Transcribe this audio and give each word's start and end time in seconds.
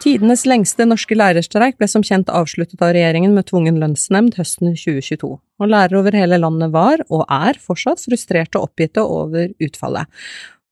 Tidenes 0.00 0.42
lengste 0.48 0.86
norske 0.88 1.14
lærerstreik 1.14 1.76
ble 1.78 1.86
som 1.88 2.02
kjent 2.02 2.30
avsluttet 2.34 2.80
av 2.82 2.94
regjeringen 2.96 3.34
med 3.36 3.46
tvungen 3.50 3.76
lønnsnemnd 3.78 4.34
høsten 4.40 4.72
2022, 4.72 5.30
og 5.38 5.70
lærere 5.70 6.00
over 6.00 6.16
hele 6.16 6.40
landet 6.40 6.72
var, 6.74 7.04
og 7.12 7.22
er, 7.30 7.60
fortsatt 7.60 8.02
frustrerte 8.06 8.58
og 8.58 8.70
oppgitte 8.70 9.04
over 9.04 9.52
utfallet. 9.62 10.10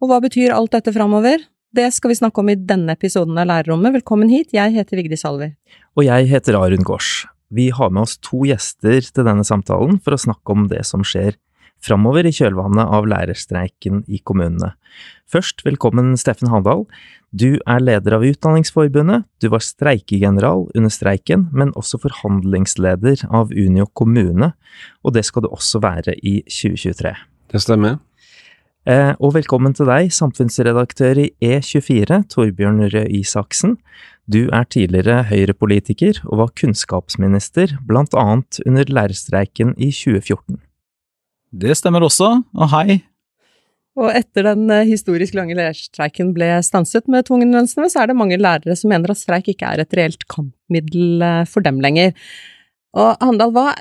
Og 0.02 0.10
hva 0.10 0.18
betyr 0.24 0.56
alt 0.56 0.74
dette 0.74 0.94
framover? 0.96 1.44
Det 1.76 1.86
skal 1.94 2.14
vi 2.14 2.18
snakke 2.18 2.42
om 2.42 2.50
i 2.50 2.58
denne 2.58 2.98
episoden 2.98 3.38
av 3.38 3.46
Lærerrommet. 3.52 4.00
Velkommen 4.00 4.32
hit, 4.32 4.50
jeg 4.56 4.74
heter 4.74 5.04
Vigdis 5.04 5.26
Alver. 5.28 5.52
Og 5.94 6.08
jeg 6.08 6.30
heter 6.32 6.58
Arun 6.58 6.86
Gaars. 6.88 7.28
Vi 7.48 7.70
har 7.72 7.90
med 7.90 8.04
oss 8.04 8.18
to 8.20 8.42
gjester 8.48 9.00
til 9.00 9.24
denne 9.24 9.44
samtalen 9.46 10.00
for 10.04 10.14
å 10.14 10.20
snakke 10.20 10.52
om 10.52 10.66
det 10.68 10.84
som 10.88 11.04
skjer 11.06 11.36
framover 11.84 12.26
i 12.26 12.32
kjølvannet 12.34 12.90
av 12.90 13.06
lærerstreiken 13.08 14.02
i 14.10 14.20
kommunene. 14.26 14.72
Først, 15.30 15.62
velkommen 15.66 16.16
Steffen 16.18 16.50
Handal. 16.50 16.86
Du 17.30 17.60
er 17.68 17.82
leder 17.84 18.16
av 18.16 18.24
Utdanningsforbundet, 18.26 19.26
du 19.40 19.50
var 19.52 19.62
streikegeneral 19.64 20.66
under 20.74 20.92
streiken, 20.92 21.46
men 21.52 21.74
også 21.78 22.00
forhandlingsleder 22.02 23.26
av 23.28 23.52
Unio 23.52 23.86
kommune, 23.92 24.52
og 25.04 25.14
det 25.16 25.26
skal 25.28 25.44
du 25.44 25.52
også 25.52 25.82
være 25.84 26.16
i 26.18 26.40
2023. 26.48 27.14
Det 27.52 27.62
stemmer. 27.64 28.00
Eh, 28.88 29.10
og 29.20 29.34
velkommen 29.34 29.74
til 29.76 29.84
deg, 29.84 30.06
samfunnsredaktør 30.16 31.18
i 31.20 31.26
E24, 31.44 32.22
Torbjørn 32.32 32.86
Røe 32.88 33.02
Isaksen. 33.18 33.74
Du 34.24 34.46
er 34.48 34.64
tidligere 34.64 35.26
Høyre-politiker 35.28 36.22
og 36.24 36.40
var 36.40 36.54
kunnskapsminister, 36.56 37.74
blant 37.84 38.16
annet 38.16 38.62
under 38.64 38.88
lærerstreiken 38.88 39.74
i 39.76 39.90
2014. 39.92 40.56
Det 41.52 41.76
stemmer 41.76 42.06
også, 42.06 42.30
og 42.56 42.72
hei. 42.72 43.02
Og 44.00 44.08
etter 44.08 44.48
den 44.54 44.64
eh, 44.72 44.88
historisk 44.88 45.36
lange 45.36 45.58
lærerstreiken 45.58 46.32
ble 46.32 46.54
stanset 46.64 47.12
med 47.12 47.28
tvungen 47.28 47.52
lønnsnemnd, 47.52 47.92
så 47.92 48.06
er 48.06 48.08
det 48.08 48.16
mange 48.16 48.40
lærere 48.40 48.78
som 48.78 48.88
mener 48.94 49.12
at 49.12 49.20
streik 49.20 49.52
ikke 49.52 49.68
er 49.68 49.84
et 49.84 50.00
reelt 50.00 50.24
kampmiddel 50.32 51.28
eh, 51.28 51.44
for 51.50 51.60
dem 51.66 51.84
lenger. 51.84 52.16
Og 52.96 53.20
Handal, 53.20 53.52
hva, 53.52 53.74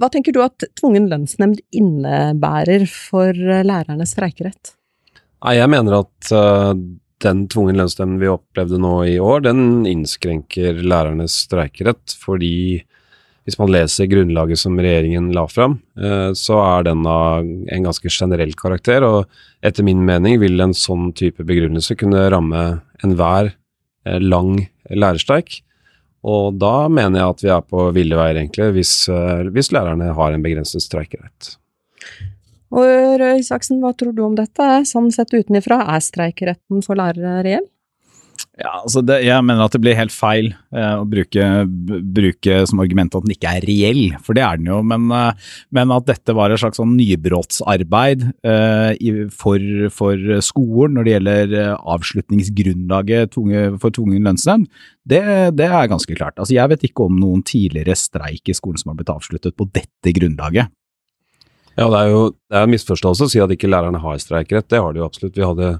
hva 0.00 0.08
tenker 0.12 0.34
du 0.34 0.40
at 0.44 0.64
tvungen 0.80 1.10
lønnsnemnd 1.10 1.60
innebærer 1.76 2.86
for 2.88 3.30
eh, 3.30 3.64
lærernes 3.66 4.14
streikerett? 4.16 4.74
Jeg 5.40 5.70
mener 5.72 6.02
at 6.02 6.32
uh, 6.36 6.72
den 7.24 7.46
tvungen 7.52 7.78
lønnsnemnd 7.80 8.20
vi 8.20 8.28
opplevde 8.32 8.80
nå 8.80 8.94
i 9.08 9.18
år, 9.20 9.44
den 9.48 9.86
innskrenker 9.88 10.80
lærernes 10.84 11.36
streikerett 11.46 12.16
fordi 12.20 12.82
hvis 13.48 13.56
man 13.58 13.72
leser 13.72 14.08
grunnlaget 14.10 14.60
som 14.60 14.76
regjeringen 14.78 15.30
la 15.34 15.46
fram, 15.50 15.78
eh, 15.98 16.30
så 16.36 16.58
er 16.60 16.84
den 16.90 17.06
av 17.08 17.40
en 17.42 17.86
ganske 17.88 18.12
generell 18.12 18.52
karakter. 18.54 19.02
Og 19.02 19.64
etter 19.66 19.86
min 19.86 20.04
mening 20.06 20.38
vil 20.42 20.60
en 20.60 20.76
sånn 20.76 21.10
type 21.16 21.42
begrunnelse 21.48 21.96
kunne 21.98 22.28
ramme 22.30 22.64
enhver 23.02 23.50
eh, 23.50 24.20
lang 24.20 24.68
lærerstreik. 24.92 25.62
Og 26.26 26.58
da 26.60 26.88
mener 26.92 27.22
jeg 27.22 27.34
at 27.34 27.42
vi 27.44 27.50
er 27.54 27.64
på 27.64 27.86
ville 27.96 28.18
veier, 28.18 28.36
egentlig, 28.42 28.68
hvis, 28.76 28.92
eh, 29.08 29.48
hvis 29.54 29.72
lærerne 29.72 30.12
har 30.16 30.36
en 30.36 30.44
begrenset 30.44 30.84
streikerett. 30.84 31.54
Og 32.70 32.86
Røe 33.18 33.40
Isaksen, 33.40 33.80
hva 33.82 33.94
tror 33.96 34.14
du 34.14 34.22
om 34.26 34.36
dette? 34.38 34.66
Sånn 34.86 35.08
sett 35.14 35.32
utenifra, 35.34 35.80
er 35.90 36.04
streikeretten 36.04 36.84
for 36.86 37.00
lærere 37.00 37.40
reell? 37.46 37.66
Ja, 38.60 38.74
altså 38.82 39.00
det, 39.06 39.22
Jeg 39.24 39.44
mener 39.46 39.64
at 39.64 39.72
det 39.72 39.80
blir 39.80 39.96
helt 39.96 40.12
feil 40.12 40.50
eh, 40.76 40.96
å 41.00 41.06
bruke, 41.08 41.44
bruke, 42.12 42.58
som 42.68 42.82
argument 42.82 43.14
at 43.16 43.24
den 43.24 43.32
ikke 43.32 43.54
er 43.56 43.64
reell, 43.64 44.02
for 44.20 44.36
det 44.36 44.44
er 44.44 44.60
den 44.60 44.68
jo. 44.68 44.80
Men, 44.84 45.06
eh, 45.16 45.54
men 45.72 45.94
at 45.96 46.08
dette 46.10 46.34
var 46.36 46.52
et 46.52 46.60
slags 46.60 46.80
sånn 46.80 46.92
nybrottsarbeid 46.98 48.26
eh, 48.44 49.08
for, 49.32 49.64
for, 49.96 50.28
skolen 50.44 50.98
når 50.98 51.08
det 51.08 51.16
gjelder 51.16 51.56
eh, 51.62 51.72
avslutningsgrunnlaget 51.96 53.40
for 53.80 53.96
tvungen 53.96 54.28
lønnsnemnd, 54.28 54.68
det, 55.08 55.24
det, 55.56 55.70
er 55.70 55.90
ganske 55.90 56.18
klart. 56.18 56.36
Altså 56.36 56.58
Jeg 56.58 56.74
vet 56.74 56.84
ikke 56.90 57.08
om 57.08 57.16
noen 57.16 57.40
tidligere 57.46 57.96
streik 57.96 58.50
i 58.52 58.56
skolen 58.56 58.82
som 58.82 58.92
har 58.92 59.00
blitt 59.00 59.14
avsluttet 59.14 59.56
på 59.56 59.70
dette 59.72 60.12
grunnlaget. 60.20 60.68
Ja, 61.78 61.86
det 61.88 61.96
er 61.96 62.10
jo 62.12 62.24
det 62.34 62.58
er 62.58 62.66
en 62.66 62.74
misforståelse 62.74 63.24
å 63.24 63.32
si 63.32 63.40
at 63.40 63.52
ikke 63.54 63.70
lærerne 63.70 64.02
har 64.02 64.20
streikerett. 64.20 64.68
Det 64.68 64.82
har 64.82 64.92
de 64.92 65.00
jo 65.00 65.08
absolutt. 65.08 65.38
Vi 65.38 65.48
hadde 65.48 65.78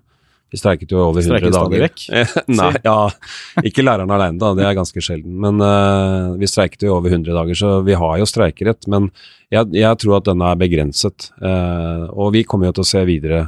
vi 0.51 0.59
streiket 0.59 0.91
jo 0.91 0.99
over 1.05 1.23
100 1.23 1.53
dager. 1.55 1.85
Vekk, 1.85 2.05
Nei, 2.61 2.71
ja, 2.83 2.97
ikke 3.63 3.85
læreren 3.85 4.11
alene, 4.11 4.39
da, 4.41 4.51
det 4.59 4.67
er 4.67 4.77
ganske 4.79 5.03
sjelden. 5.05 5.37
Men 5.43 5.63
uh, 5.63 6.35
vi 6.41 6.49
streiket 6.51 6.83
jo 6.89 6.97
over 6.97 7.13
100 7.13 7.37
dager, 7.37 7.59
så 7.59 7.77
vi 7.87 7.95
har 7.99 8.19
jo 8.19 8.27
streikerett. 8.27 8.89
Men 8.91 9.09
jeg, 9.55 9.71
jeg 9.79 10.01
tror 10.03 10.19
at 10.19 10.27
denne 10.27 10.51
er 10.51 10.59
begrenset. 10.59 11.31
Uh, 11.39 12.11
og 12.11 12.35
vi 12.35 12.43
kommer 12.49 12.71
jo 12.71 12.81
til 12.81 12.87
å 12.87 12.91
se 12.91 13.05
videre, 13.07 13.45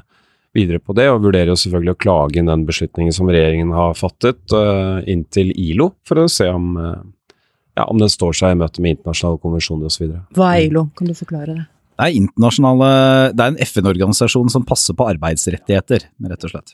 videre, 0.54 0.78
på 0.78 0.94
det, 0.94 1.08
og 1.10 1.24
vurderer 1.26 1.50
jo 1.50 1.58
selvfølgelig 1.58 1.96
å 1.96 2.02
klage 2.06 2.38
inn 2.38 2.52
den 2.52 2.68
beslutningen 2.68 3.18
som 3.18 3.34
regjeringen 3.34 3.74
har 3.74 3.98
fattet, 3.98 4.44
uh, 4.54 5.02
inn 5.10 5.26
til 5.34 5.50
ILO, 5.58 5.90
for 6.06 6.22
å 6.22 6.30
se 6.30 6.46
om, 6.54 6.76
ja, 6.78 7.88
om 7.88 7.98
den 7.98 8.14
står 8.14 8.38
seg 8.44 8.54
i 8.54 8.62
møte 8.62 8.84
med 8.84 9.00
internasjonale 9.00 9.42
konvensjoner 9.42 9.90
osv. 9.90 10.18
Hva 10.38 10.54
er 10.54 10.68
ILO, 10.70 10.86
kan 10.94 11.10
du 11.10 11.18
forklare 11.18 11.56
det? 11.56 11.70
Det 12.02 12.08
er 12.10 12.18
internasjonale 12.18 12.86
Det 13.30 13.44
er 13.44 13.52
en 13.52 13.60
FN-organisasjon 13.62 14.50
som 14.50 14.64
passer 14.66 14.96
på 14.98 15.06
arbeidsrettigheter, 15.06 16.08
rett 16.26 16.46
og 16.48 16.50
slett. 16.50 16.72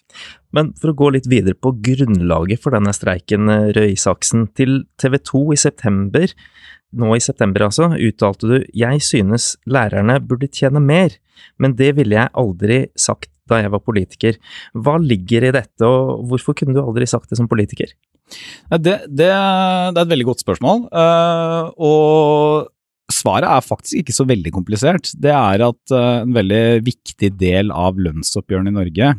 Men 0.56 0.70
for 0.80 0.94
å 0.94 0.96
gå 0.96 1.10
litt 1.12 1.28
videre 1.28 1.52
på 1.52 1.74
grunnlaget 1.84 2.62
for 2.62 2.72
denne 2.72 2.94
streiken, 2.96 3.50
Røe 3.76 3.90
Isaksen. 3.92 4.46
Til 4.56 4.86
TV 4.96 5.18
2 5.20 5.42
i 5.52 5.58
september, 5.60 6.32
nå 6.96 7.10
i 7.12 7.20
september 7.20 7.66
altså, 7.66 7.90
uttalte 7.92 8.48
du 8.48 8.56
jeg 8.72 9.04
synes 9.04 9.50
lærerne 9.68 10.16
burde 10.24 10.48
tjene 10.48 10.80
mer, 10.80 11.12
men 11.60 11.76
det 11.76 11.92
ville 11.98 12.16
jeg 12.16 12.32
aldri 12.32 12.80
sagt 12.96 13.28
da 13.48 13.60
jeg 13.60 13.74
var 13.74 13.84
politiker. 13.84 14.40
Hva 14.72 14.96
ligger 14.96 15.44
i 15.44 15.52
dette, 15.52 15.84
og 15.84 16.24
hvorfor 16.32 16.56
kunne 16.56 16.72
du 16.76 16.80
aldri 16.80 17.08
sagt 17.08 17.28
det 17.28 17.36
som 17.36 17.52
politiker? 17.52 17.92
Det, 18.72 18.80
det, 18.80 18.96
det 19.12 19.28
er 19.28 19.92
et 19.92 20.08
veldig 20.08 20.30
godt 20.32 20.44
spørsmål. 20.44 20.88
Uh, 20.88 21.68
og 21.76 22.72
Svaret 23.08 23.48
er 23.48 23.64
faktisk 23.64 24.02
ikke 24.02 24.16
så 24.16 24.26
veldig 24.28 24.52
komplisert. 24.52 25.12
Det 25.16 25.32
er 25.32 25.64
at 25.64 25.94
uh, 25.94 26.24
en 26.26 26.34
veldig 26.36 26.82
viktig 26.84 27.32
del 27.40 27.72
av 27.72 27.96
lønnsoppgjørene 27.96 28.74
i 28.74 28.78
Norge, 28.78 29.14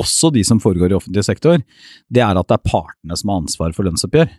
også 0.00 0.30
de 0.32 0.40
som 0.48 0.60
foregår 0.62 0.94
i 0.94 0.96
offentlig 0.96 1.26
sektor, 1.26 1.60
det 2.08 2.22
er 2.24 2.38
at 2.40 2.48
det 2.48 2.56
er 2.56 2.70
partene 2.70 3.18
som 3.18 3.32
har 3.32 3.42
ansvar 3.42 3.76
for 3.76 3.88
lønnsoppgjør. 3.88 4.32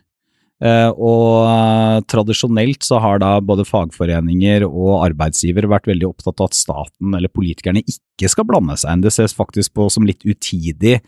Uh, 0.62 0.90
og 1.02 1.44
uh, 1.50 1.96
tradisjonelt 2.08 2.86
så 2.86 3.00
har 3.02 3.18
da 3.20 3.32
både 3.42 3.66
fagforeninger 3.66 4.62
og 4.68 5.02
arbeidsgivere 5.02 5.68
vært 5.68 5.88
veldig 5.90 6.06
opptatt 6.08 6.38
av 6.38 6.46
at 6.48 6.56
staten 6.56 7.16
eller 7.18 7.32
politikerne 7.32 7.82
ikke 7.82 8.30
skal 8.30 8.46
blande 8.48 8.76
seg 8.80 8.94
inn. 8.94 9.02
Det 9.04 9.12
ses 9.14 9.34
faktisk 9.34 9.74
på 9.74 9.88
som 9.90 10.06
litt 10.06 10.22
utidig 10.22 11.00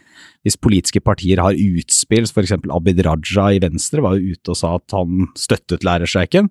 hvis 0.45 0.59
politiske 0.59 1.01
partier 1.03 1.41
har 1.43 1.55
utspill, 1.55 2.27
f.eks. 2.27 2.59
Abid 2.75 3.01
Raja 3.07 3.47
i 3.55 3.63
Venstre 3.63 4.03
var 4.05 4.19
jo 4.19 4.35
ute 4.35 4.53
og 4.53 4.59
sa 4.59 4.75
at 4.81 4.99
han 4.99 5.31
støttet 5.39 5.87
lærerstreiken. 5.87 6.51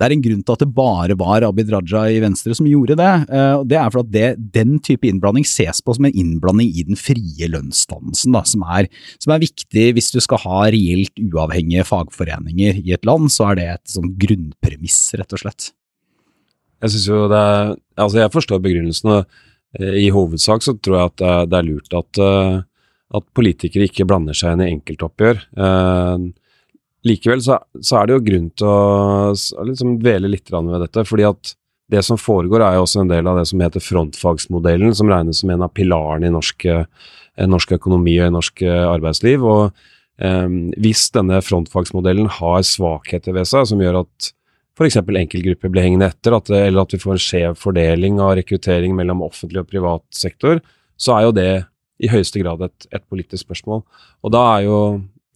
Det 0.00 0.06
er 0.06 0.14
en 0.14 0.22
grunn 0.24 0.40
til 0.40 0.54
at 0.56 0.62
det 0.62 0.72
bare 0.72 1.14
var 1.20 1.44
Abid 1.44 1.68
Raja 1.74 2.06
i 2.08 2.22
Venstre 2.22 2.54
som 2.56 2.64
gjorde 2.64 2.94
det. 2.96 3.10
Eh, 3.28 3.56
og 3.58 3.66
Det 3.68 3.76
er 3.76 3.90
for 3.92 4.00
at 4.00 4.08
det, 4.14 4.28
den 4.54 4.78
type 4.80 5.04
innblanding 5.04 5.44
ses 5.44 5.82
på 5.84 5.92
som 5.92 6.06
en 6.08 6.16
innblanding 6.16 6.70
i 6.72 6.86
den 6.88 6.96
frie 6.96 7.48
lønnsdannelsen, 7.52 8.32
da, 8.32 8.40
som, 8.48 8.64
er, 8.64 8.88
som, 9.20 9.34
er, 9.34 9.44
viktig 9.44 9.84
hvis 9.98 10.08
du 10.14 10.16
skal 10.24 10.40
ha 10.46 10.62
reelt 10.72 11.20
uavhengige 11.20 11.84
fagforeninger 11.84 12.80
i 12.80 12.96
et 12.96 13.04
land. 13.04 13.28
Så 13.28 13.50
er 13.50 13.60
det 13.60 13.68
et 13.74 13.92
sånn 13.92 14.08
grunnpremiss, 14.24 15.02
rett 15.20 15.36
og 15.36 15.44
slett. 15.44 15.68
Jeg 16.80 16.96
synes 16.96 17.08
jo 17.12 17.22
det 17.28 17.44
er, 17.52 17.76
altså 18.00 18.24
jeg 18.24 18.36
forstår 18.38 18.64
begrunnelsen. 18.64 19.14
eh, 19.76 19.96
I 20.06 20.10
hovedsak 20.16 20.64
så 20.64 20.78
tror 20.80 20.96
jeg 20.96 21.12
at 21.12 21.28
det 21.52 21.60
er 21.60 21.68
lurt 21.68 22.00
at, 22.00 22.24
eh, 22.24 22.60
at 23.20 23.32
politikere 23.36 23.92
ikke 23.92 24.08
blander 24.08 24.32
seg 24.32 24.56
inn 24.56 24.64
i 24.64 24.72
enkeltoppgjør. 24.78 25.44
Likevel 27.06 27.40
så, 27.44 27.56
så, 27.80 28.00
er 28.00 28.08
det 28.08 28.16
jo 28.16 28.24
grunn 28.26 28.50
til 28.58 28.68
å 28.68 29.64
liksom 29.66 29.96
dvele 30.02 30.28
litt 30.28 30.50
ved 30.52 30.80
dette. 30.84 31.04
fordi 31.08 31.24
at 31.28 31.54
det 31.90 32.02
som 32.06 32.18
foregår, 32.20 32.62
er 32.62 32.76
jo 32.76 32.84
også 32.84 33.02
en 33.02 33.10
del 33.10 33.26
av 33.26 33.40
det 33.40 33.46
som 33.50 33.62
heter 33.62 33.82
frontfagsmodellen, 33.82 34.92
som 34.94 35.10
regnes 35.10 35.40
som 35.42 35.50
en 35.50 35.64
av 35.66 35.72
pilarene 35.74 36.28
i 36.28 36.34
norsk, 36.34 36.66
eh, 36.70 36.84
norsk 37.50 37.72
økonomi 37.80 38.14
og 38.20 38.28
i 38.28 38.34
norsk 38.36 38.62
eh, 38.62 38.84
arbeidsliv. 38.86 39.42
og 39.42 39.72
eh, 40.22 40.46
Hvis 40.78 41.08
denne 41.16 41.40
frontfagsmodellen 41.42 42.30
har 42.38 42.60
svakheter 42.66 43.34
ved 43.34 43.48
seg 43.50 43.66
som 43.72 43.82
gjør 43.82 44.04
at 44.04 44.30
f.eks. 44.78 45.00
enkeltgrupper 45.02 45.72
blir 45.72 45.88
hengende 45.88 46.12
etter, 46.12 46.36
at, 46.36 46.52
eller 46.54 46.84
at 46.84 46.94
vi 46.94 47.00
får 47.02 47.16
en 47.16 47.24
skjev 47.24 47.58
fordeling 47.58 48.20
av 48.22 48.36
rekruttering 48.38 48.94
mellom 48.96 49.24
offentlig 49.26 49.64
og 49.64 49.72
privat 49.72 50.04
sektor, 50.14 50.62
så 51.00 51.16
er 51.16 51.26
jo 51.26 51.34
det 51.36 51.50
i 52.00 52.08
høyeste 52.08 52.40
grad 52.40 52.62
et, 52.64 52.86
et 52.94 53.04
politisk 53.10 53.44
spørsmål. 53.44 53.82
Og 54.24 54.32
da 54.32 54.44
er 54.54 54.68
jo 54.68 54.78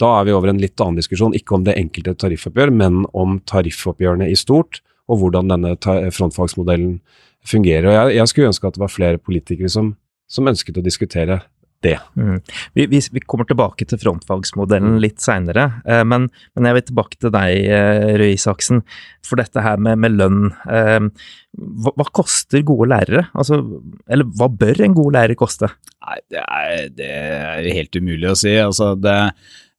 da 0.03 0.11
er 0.19 0.29
vi 0.29 0.35
over 0.35 0.51
en 0.51 0.61
litt 0.63 0.81
annen 0.83 0.99
diskusjon, 0.99 1.37
ikke 1.37 1.59
om 1.59 1.67
det 1.67 1.77
enkelte 1.79 2.17
tariffoppgjør, 2.25 2.73
men 2.75 3.05
om 3.15 3.39
tariffoppgjørene 3.51 4.31
i 4.31 4.39
stort, 4.39 4.83
og 5.11 5.21
hvordan 5.21 5.53
denne 5.53 5.75
frontfagsmodellen 5.79 6.99
fungerer. 7.47 7.91
Og 7.91 7.97
jeg, 7.99 8.17
jeg 8.19 8.31
skulle 8.31 8.51
ønske 8.51 8.71
at 8.71 8.79
det 8.79 8.85
var 8.85 8.93
flere 8.93 9.21
politikere 9.21 9.71
som, 9.71 9.93
som 10.31 10.49
ønsket 10.51 10.81
å 10.81 10.85
diskutere 10.85 11.43
det. 11.85 11.99
Mm. 12.17 12.39
Vi, 12.73 12.87
vi, 12.87 13.01
vi, 13.13 13.23
kommer 13.29 13.47
tilbake 13.49 13.87
til 13.89 14.01
frontfagsmodellen 14.01 14.97
litt 15.03 15.21
seinere, 15.23 15.67
eh, 15.85 16.03
men, 16.09 16.31
men, 16.57 16.69
jeg 16.69 16.79
vil 16.79 16.87
tilbake 16.89 17.21
til 17.21 17.33
deg, 17.35 17.59
eh, 17.69 18.05
Røe 18.21 18.35
Isaksen. 18.35 18.81
For 19.25 19.41
dette 19.41 19.63
her 19.65 19.81
med, 19.81 20.01
med 20.03 20.17
lønn. 20.17 20.47
Eh, 20.65 21.11
hva, 21.85 21.93
hva, 21.93 22.09
koster 22.17 22.65
gode 22.67 22.91
lærere? 22.93 23.27
Altså, 23.37 23.61
eller 24.09 24.29
hva 24.39 24.49
bør 24.53 24.85
en 24.85 24.97
god 24.97 25.19
lærer 25.19 25.39
koste? 25.39 25.71
Nei, 26.05 26.19
det 26.33 26.43
er, 26.45 26.89
det 26.97 27.13
er 27.13 27.71
helt 27.81 28.01
umulig 28.01 28.33
å 28.33 28.39
si. 28.39 28.57
Altså, 28.61 28.95
det 29.01 29.19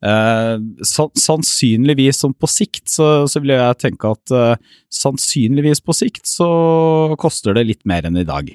Uh, 0.05 0.61
sannsynligvis 0.85 2.19
som 2.21 2.35
på 2.37 2.49
sikt, 2.51 2.83
så, 2.93 3.25
så, 3.31 3.41
vil 3.41 3.55
jeg 3.55 3.79
tenke 3.81 4.11
at 4.13 4.33
eh, 4.35 4.75
sannsynligvis 4.93 5.81
på 5.81 5.95
sikt 5.97 6.29
så 6.29 6.49
koster 7.17 7.57
det 7.57 7.63
litt 7.65 7.81
mer 7.89 8.05
enn 8.05 8.19
i 8.21 8.27
dag. 8.27 8.51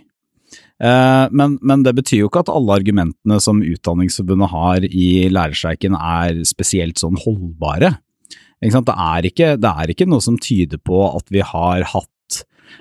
Eh, 0.81 1.25
men, 1.31 1.59
men, 1.61 1.83
det 1.85 1.93
betyr 1.99 2.23
jo 2.23 2.31
ikke 2.31 2.45
at 2.45 2.53
alle 2.53 2.79
argumentene 2.81 3.41
som 3.43 3.61
Utdanningsforbundet 3.65 4.53
har 4.53 4.87
i 4.89 5.09
lærerstreiken 5.33 5.97
er 5.99 6.41
spesielt 6.49 7.03
sånn 7.03 7.19
holdbare. 7.21 7.99
Det 8.61 8.71
er, 8.71 9.27
ikke, 9.27 9.55
det, 9.61 9.69
er 9.69 9.93
ikke, 9.93 10.09
noe 10.09 10.25
som 10.25 10.37
tyder 10.41 10.81
på 10.85 11.03
at 11.09 11.29
vi 11.33 11.45
har 11.45 11.87
hatt 11.95 12.09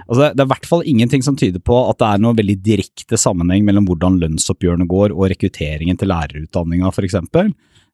Altså, 0.05 0.27
det 0.37 0.43
er 0.43 0.45
i 0.45 0.51
hvert 0.51 0.67
fall 0.69 0.83
ingenting 0.85 1.23
som 1.25 1.33
tyder 1.39 1.61
på 1.65 1.73
at 1.89 1.97
det 1.97 2.05
er 2.05 2.19
noe 2.21 2.37
veldig 2.37 2.55
direkte 2.61 3.17
sammenheng 3.17 3.63
mellom 3.65 3.87
hvordan 3.89 4.19
lønnsoppgjørene 4.21 4.85
går 4.87 5.15
og 5.15 5.31
rekrutteringen 5.31 5.97
til 5.97 6.11
lærerutdanninga, 6.11 6.91
f.eks. 6.93 7.17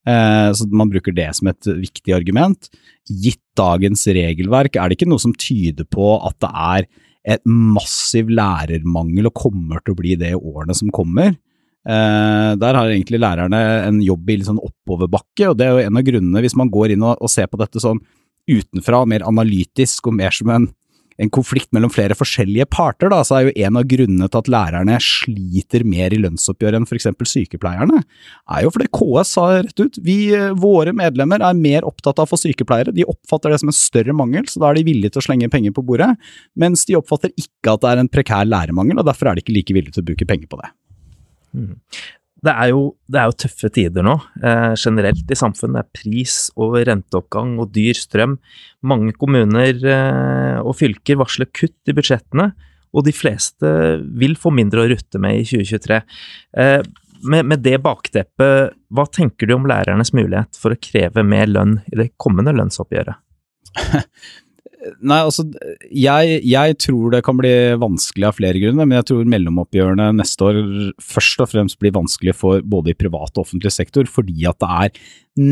Eh, 0.05 0.49
så 0.53 0.67
man 0.69 0.91
bruker 0.91 1.15
det 1.15 1.31
som 1.37 1.49
et 1.49 1.71
viktig 1.71 2.13
argument. 2.15 2.69
Gitt 3.09 3.41
dagens 3.57 4.05
regelverk 4.07 4.77
er 4.77 4.89
det 4.89 4.99
ikke 4.99 5.09
noe 5.09 5.21
som 5.21 5.33
tyder 5.33 5.87
på 5.89 6.15
at 6.19 6.37
det 6.43 6.51
er 6.51 6.87
et 7.35 7.41
massiv 7.49 8.29
lærermangel 8.29 9.31
og 9.31 9.37
kommer 9.39 9.81
til 9.81 9.95
å 9.95 9.99
bli 9.99 10.13
det 10.21 10.35
i 10.35 10.37
årene 10.37 10.75
som 10.77 10.91
kommer. 10.93 11.33
Eh, 11.85 12.51
der 12.61 12.77
har 12.77 12.89
egentlig 12.89 13.21
lærerne 13.21 13.61
en 13.85 13.99
jobb 14.01 14.29
i 14.29 14.39
litt 14.39 14.49
sånn 14.49 14.61
oppoverbakke, 14.61 15.51
og 15.51 15.57
det 15.57 15.67
er 15.67 15.73
jo 15.73 15.87
en 15.87 15.99
av 16.01 16.05
grunnene, 16.05 16.41
hvis 16.45 16.57
man 16.57 16.71
går 16.73 16.95
inn 16.95 17.05
og, 17.05 17.25
ser 17.29 17.49
på 17.49 17.59
dette 17.61 17.81
sånn 17.81 18.01
utenfra, 18.49 19.03
mer 19.09 19.25
analytisk 19.25 20.09
og 20.09 20.17
mer 20.17 20.33
som 20.33 20.51
en 20.53 20.67
en 21.21 21.31
konflikt 21.31 21.71
mellom 21.75 21.91
flere 21.93 22.15
forskjellige 22.17 22.67
parter, 22.71 23.09
da, 23.11 23.21
så 23.23 23.37
er 23.37 23.47
jo 23.47 23.53
en 23.67 23.79
av 23.79 23.87
grunnene 23.87 24.27
til 24.31 24.41
at 24.41 24.49
lærerne 24.51 24.97
sliter 25.03 25.85
mer 25.87 26.13
i 26.13 26.19
lønnsoppgjøret 26.19 26.81
enn 26.81 26.87
f.eks. 26.89 27.07
sykepleierne, 27.31 28.01
er 28.51 28.65
jo 28.65 28.73
fordi 28.75 28.89
KS 28.99 29.31
sa 29.37 29.45
rett 29.55 29.79
ut 29.79 30.01
vi, 30.03 30.17
våre 30.59 30.95
medlemmer 30.95 31.45
er 31.45 31.55
mer 31.59 31.87
opptatt 31.87 32.19
av 32.19 32.27
å 32.27 32.33
få 32.33 32.41
sykepleiere, 32.43 32.95
de 32.95 33.07
oppfatter 33.07 33.53
det 33.53 33.61
som 33.63 33.71
en 33.71 33.79
større 33.79 34.15
mangel, 34.17 34.49
så 34.51 34.59
da 34.61 34.71
er 34.71 34.81
de 34.81 34.87
villige 34.89 35.15
til 35.15 35.23
å 35.23 35.27
slenge 35.29 35.51
penger 35.53 35.75
på 35.75 35.85
bordet, 35.87 36.11
mens 36.59 36.83
de 36.89 36.99
oppfatter 36.99 37.31
ikke 37.39 37.77
at 37.77 37.85
det 37.85 37.93
er 37.93 38.03
en 38.03 38.11
prekær 38.11 38.47
lærermangel, 38.49 38.99
og 38.99 39.07
derfor 39.07 39.31
er 39.31 39.37
de 39.37 39.45
ikke 39.45 39.55
like 39.55 39.77
villige 39.77 39.95
til 39.95 40.03
å 40.03 40.11
bruke 40.11 40.29
penger 40.29 40.51
på 40.51 40.61
det. 40.63 40.71
Mm 41.55 41.73
det 42.45 42.53
er, 42.53 42.69
jo, 42.71 42.83
det 43.09 43.19
er 43.19 43.29
jo, 43.29 43.37
tøffe 43.45 43.69
tider 43.73 44.05
nå, 44.05 44.15
eh, 44.45 44.73
generelt 44.77 45.31
i 45.31 45.37
samfunnet. 45.37 45.75
Det 45.75 45.83
er 45.83 46.01
pris- 46.01 46.51
og 46.55 46.77
renteoppgang 46.87 47.55
og 47.61 47.71
dyr 47.75 47.97
strøm. 47.97 48.37
Mange 48.85 49.15
kommuner 49.17 49.73
eh, 49.73 50.59
og 50.61 50.77
fylker 50.79 51.19
varsler 51.21 51.49
kutt 51.49 51.91
i 51.91 51.95
budsjettene, 51.97 52.51
og 52.95 53.07
de 53.07 53.15
fleste 53.15 53.71
vil 54.21 54.37
få 54.39 54.53
mindre 54.55 54.85
å 54.85 54.89
rutte 54.93 55.19
med 55.21 55.41
i 55.41 55.47
2023. 55.47 55.99
Eh, 56.61 56.79
med, 57.25 57.49
med, 57.49 57.63
det 57.65 57.79
bakteppet, 57.83 58.75
hva 58.93 59.05
tenker 59.09 59.49
du 59.49 59.55
om 59.55 59.65
lærernes 59.69 60.13
mulighet 60.15 60.59
for 60.59 60.75
å 60.75 60.79
kreve 60.79 61.25
mer 61.25 61.49
lønn 61.49 61.79
i 61.89 61.99
det 62.03 62.11
kommende 62.21 62.53
lønnsoppgjøret? 62.55 63.21
Nei, 65.01 65.17
altså, 65.23 65.45
jeg, 65.89 66.39
jeg, 66.45 66.75
tror 66.83 67.13
det 67.13 67.21
kan 67.25 67.37
bli 67.39 67.51
vanskelig 67.81 68.27
av 68.27 68.35
flere 68.37 68.59
grunner, 68.61 68.85
men 68.85 68.99
jeg 68.99 69.07
tror 69.09 69.29
mellomoppgjørene 69.31 70.11
neste 70.19 70.45
år 70.45 70.59
først 71.01 71.41
og 71.41 71.49
fremst 71.49 71.79
blir 71.81 71.95
vanskelig 71.95 72.35
for 72.37 72.61
både 72.61 72.93
i 72.93 72.97
privat 72.97 73.33
og 73.33 73.45
offentlig 73.45 73.71
sektor, 73.73 74.05
fordi 74.09 74.45
at 74.49 74.59
det 74.61 74.69
er 74.85 74.99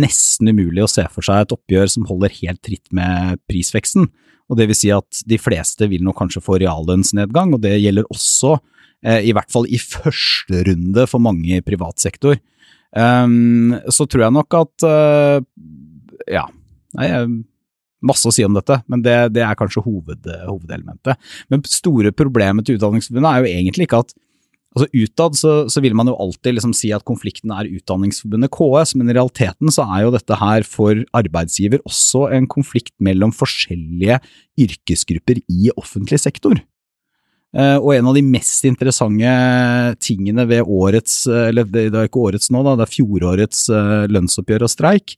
nesten 0.03 0.51
umulig 0.53 0.85
å 0.85 0.91
se 0.91 1.05
for 1.11 1.25
seg 1.25 1.43
et 1.43 1.55
oppgjør 1.55 1.89
som 1.95 2.05
holder 2.09 2.35
helt 2.41 2.61
tritt 2.65 2.85
med 2.95 3.41
prisveksten. 3.49 4.09
Og 4.51 4.59
det 4.59 4.67
vil 4.69 4.77
si 4.77 4.91
at 4.93 5.23
de 5.29 5.39
fleste 5.41 5.87
vil 5.89 6.03
nok 6.05 6.19
kanskje 6.21 6.43
få 6.43 6.59
reallønnsnedgang, 6.61 7.55
og 7.55 7.63
det 7.63 7.77
gjelder 7.79 8.09
også, 8.13 8.57
eh, 9.07 9.23
i 9.29 9.33
hvert 9.33 9.49
fall 9.53 9.65
i 9.65 9.79
første 9.81 10.61
runde 10.67 11.07
for 11.09 11.23
mange 11.23 11.57
i 11.57 11.65
privat 11.65 12.03
sektor. 12.03 12.37
Um, 12.93 13.73
så 13.89 14.05
tror 14.05 14.27
jeg 14.27 14.35
nok 14.35 14.53
at 14.53 14.83
uh, 14.85 15.39
ja, 16.29 16.43
nei, 16.93 17.07
jeg 17.09 17.31
masse 18.05 18.27
å 18.29 18.33
si 18.35 18.45
om 18.45 18.55
dette, 18.57 18.79
men 18.91 19.03
det, 19.05 19.15
det 19.35 19.45
er 19.45 19.57
kanskje 19.59 19.83
hoved, 19.85 20.27
hovedelementet. 20.47 21.31
Men 21.51 21.63
store 21.69 22.13
problemet 22.15 22.67
til 22.67 22.77
Utdanningsforbundet 22.77 23.31
er 23.31 23.41
jo 23.43 23.55
egentlig 23.55 23.89
ikke 23.89 24.03
at 24.03 24.13
altså 24.73 24.87
Utad 24.97 25.37
så, 25.37 25.53
så, 25.69 25.81
vil 25.83 25.95
man 25.97 26.09
jo 26.09 26.17
alltid 26.19 26.57
liksom 26.57 26.73
si 26.75 26.91
at 26.95 27.05
konflikten 27.07 27.53
er 27.53 27.69
Utdanningsforbundet 27.69 28.51
KS, 28.53 28.95
men 28.97 29.09
i 29.09 29.15
realiteten 29.15 29.71
så 29.73 29.85
er 29.85 30.05
jo 30.05 30.13
dette 30.15 30.37
her 30.39 30.67
for 30.67 31.03
arbeidsgiver 31.15 31.83
også 31.87 32.27
en 32.33 32.49
konflikt 32.49 32.93
mellom 33.03 33.33
forskjellige 33.35 34.19
yrkesgrupper 34.65 35.43
i 35.45 35.73
offentlig 35.77 36.21
sektor. 36.23 36.61
Uh, 37.53 37.77
og 37.77 37.91
en 37.93 38.07
av 38.09 38.15
de 38.17 38.23
mest 38.25 38.65
interessante 38.65 39.33
tingene 40.01 40.47
ved 40.49 40.65
årets, 40.65 41.27
eller 41.29 41.67
det 41.69 41.91
er 41.91 42.07
ikke 42.09 42.23
årets 42.31 42.49
nå, 42.53 42.63
da, 42.65 42.73
det 42.79 42.87
er 42.87 42.95
fjorårets 42.95 43.67
lønnsoppgjør 44.09 44.65
og 44.65 44.73
streik, 44.73 45.13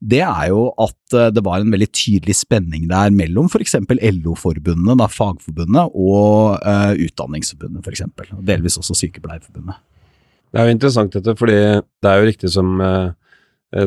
det 0.00 0.22
er 0.24 0.46
jo 0.48 0.70
at 0.80 1.14
eh, 1.16 1.28
det 1.34 1.42
var 1.44 1.60
en 1.60 1.72
veldig 1.74 1.90
tydelig 1.92 2.38
spenning 2.38 2.86
der 2.88 3.12
mellom 3.12 3.50
f.eks. 3.50 3.76
LO-forbundet, 4.00 4.96
da, 4.96 5.08
Fagforbundet, 5.12 5.92
og 5.92 6.56
uh, 6.64 6.92
Utdanningsforbundet 6.96 7.84
f.eks. 7.84 8.06
Og 8.32 8.44
delvis 8.48 8.78
også 8.80 8.96
Sykepleierforbundet. 9.02 9.76
Det 10.50 10.60
er 10.60 10.66
jo 10.66 10.76
interessant 10.76 11.12
dette, 11.14 11.36
fordi 11.36 11.58
det 11.60 12.08
er 12.10 12.16
jo 12.16 12.30
riktig 12.30 12.52
som, 12.54 12.80
uh, 12.80 13.12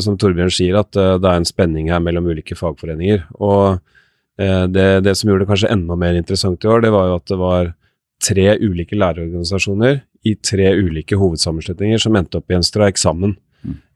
som 0.05 0.19
Torbjørn 0.21 0.53
sier, 0.53 0.77
at 0.79 0.93
det 0.93 1.27
er 1.27 1.41
en 1.41 1.49
spenning 1.49 1.89
her 1.91 2.03
mellom 2.03 2.29
ulike 2.29 2.55
fagforeninger. 2.55 3.25
Og 3.41 3.81
det, 4.33 4.85
det, 5.05 5.11
som 5.13 5.29
gjorde 5.29 5.43
det 5.43 5.49
kanskje 5.51 5.69
enda 5.69 5.93
mer 5.99 6.15
interessant 6.17 6.63
i 6.65 6.69
år, 6.71 6.81
det 6.81 6.89
var 6.93 7.09
jo 7.09 7.17
at 7.19 7.25
det 7.29 7.35
var 7.37 7.67
tre 8.23 8.45
ulike 8.63 8.97
lærerorganisasjoner 8.97 9.99
i 10.25 10.33
tre 10.39 10.71
ulike 10.79 11.19
hovedsammenslutninger 11.19 12.01
som 12.01 12.15
endte 12.17 12.39
opp 12.39 12.49
i 12.49 12.57
en 12.57 12.65
streik 12.65 12.97
sammen. 13.01 13.35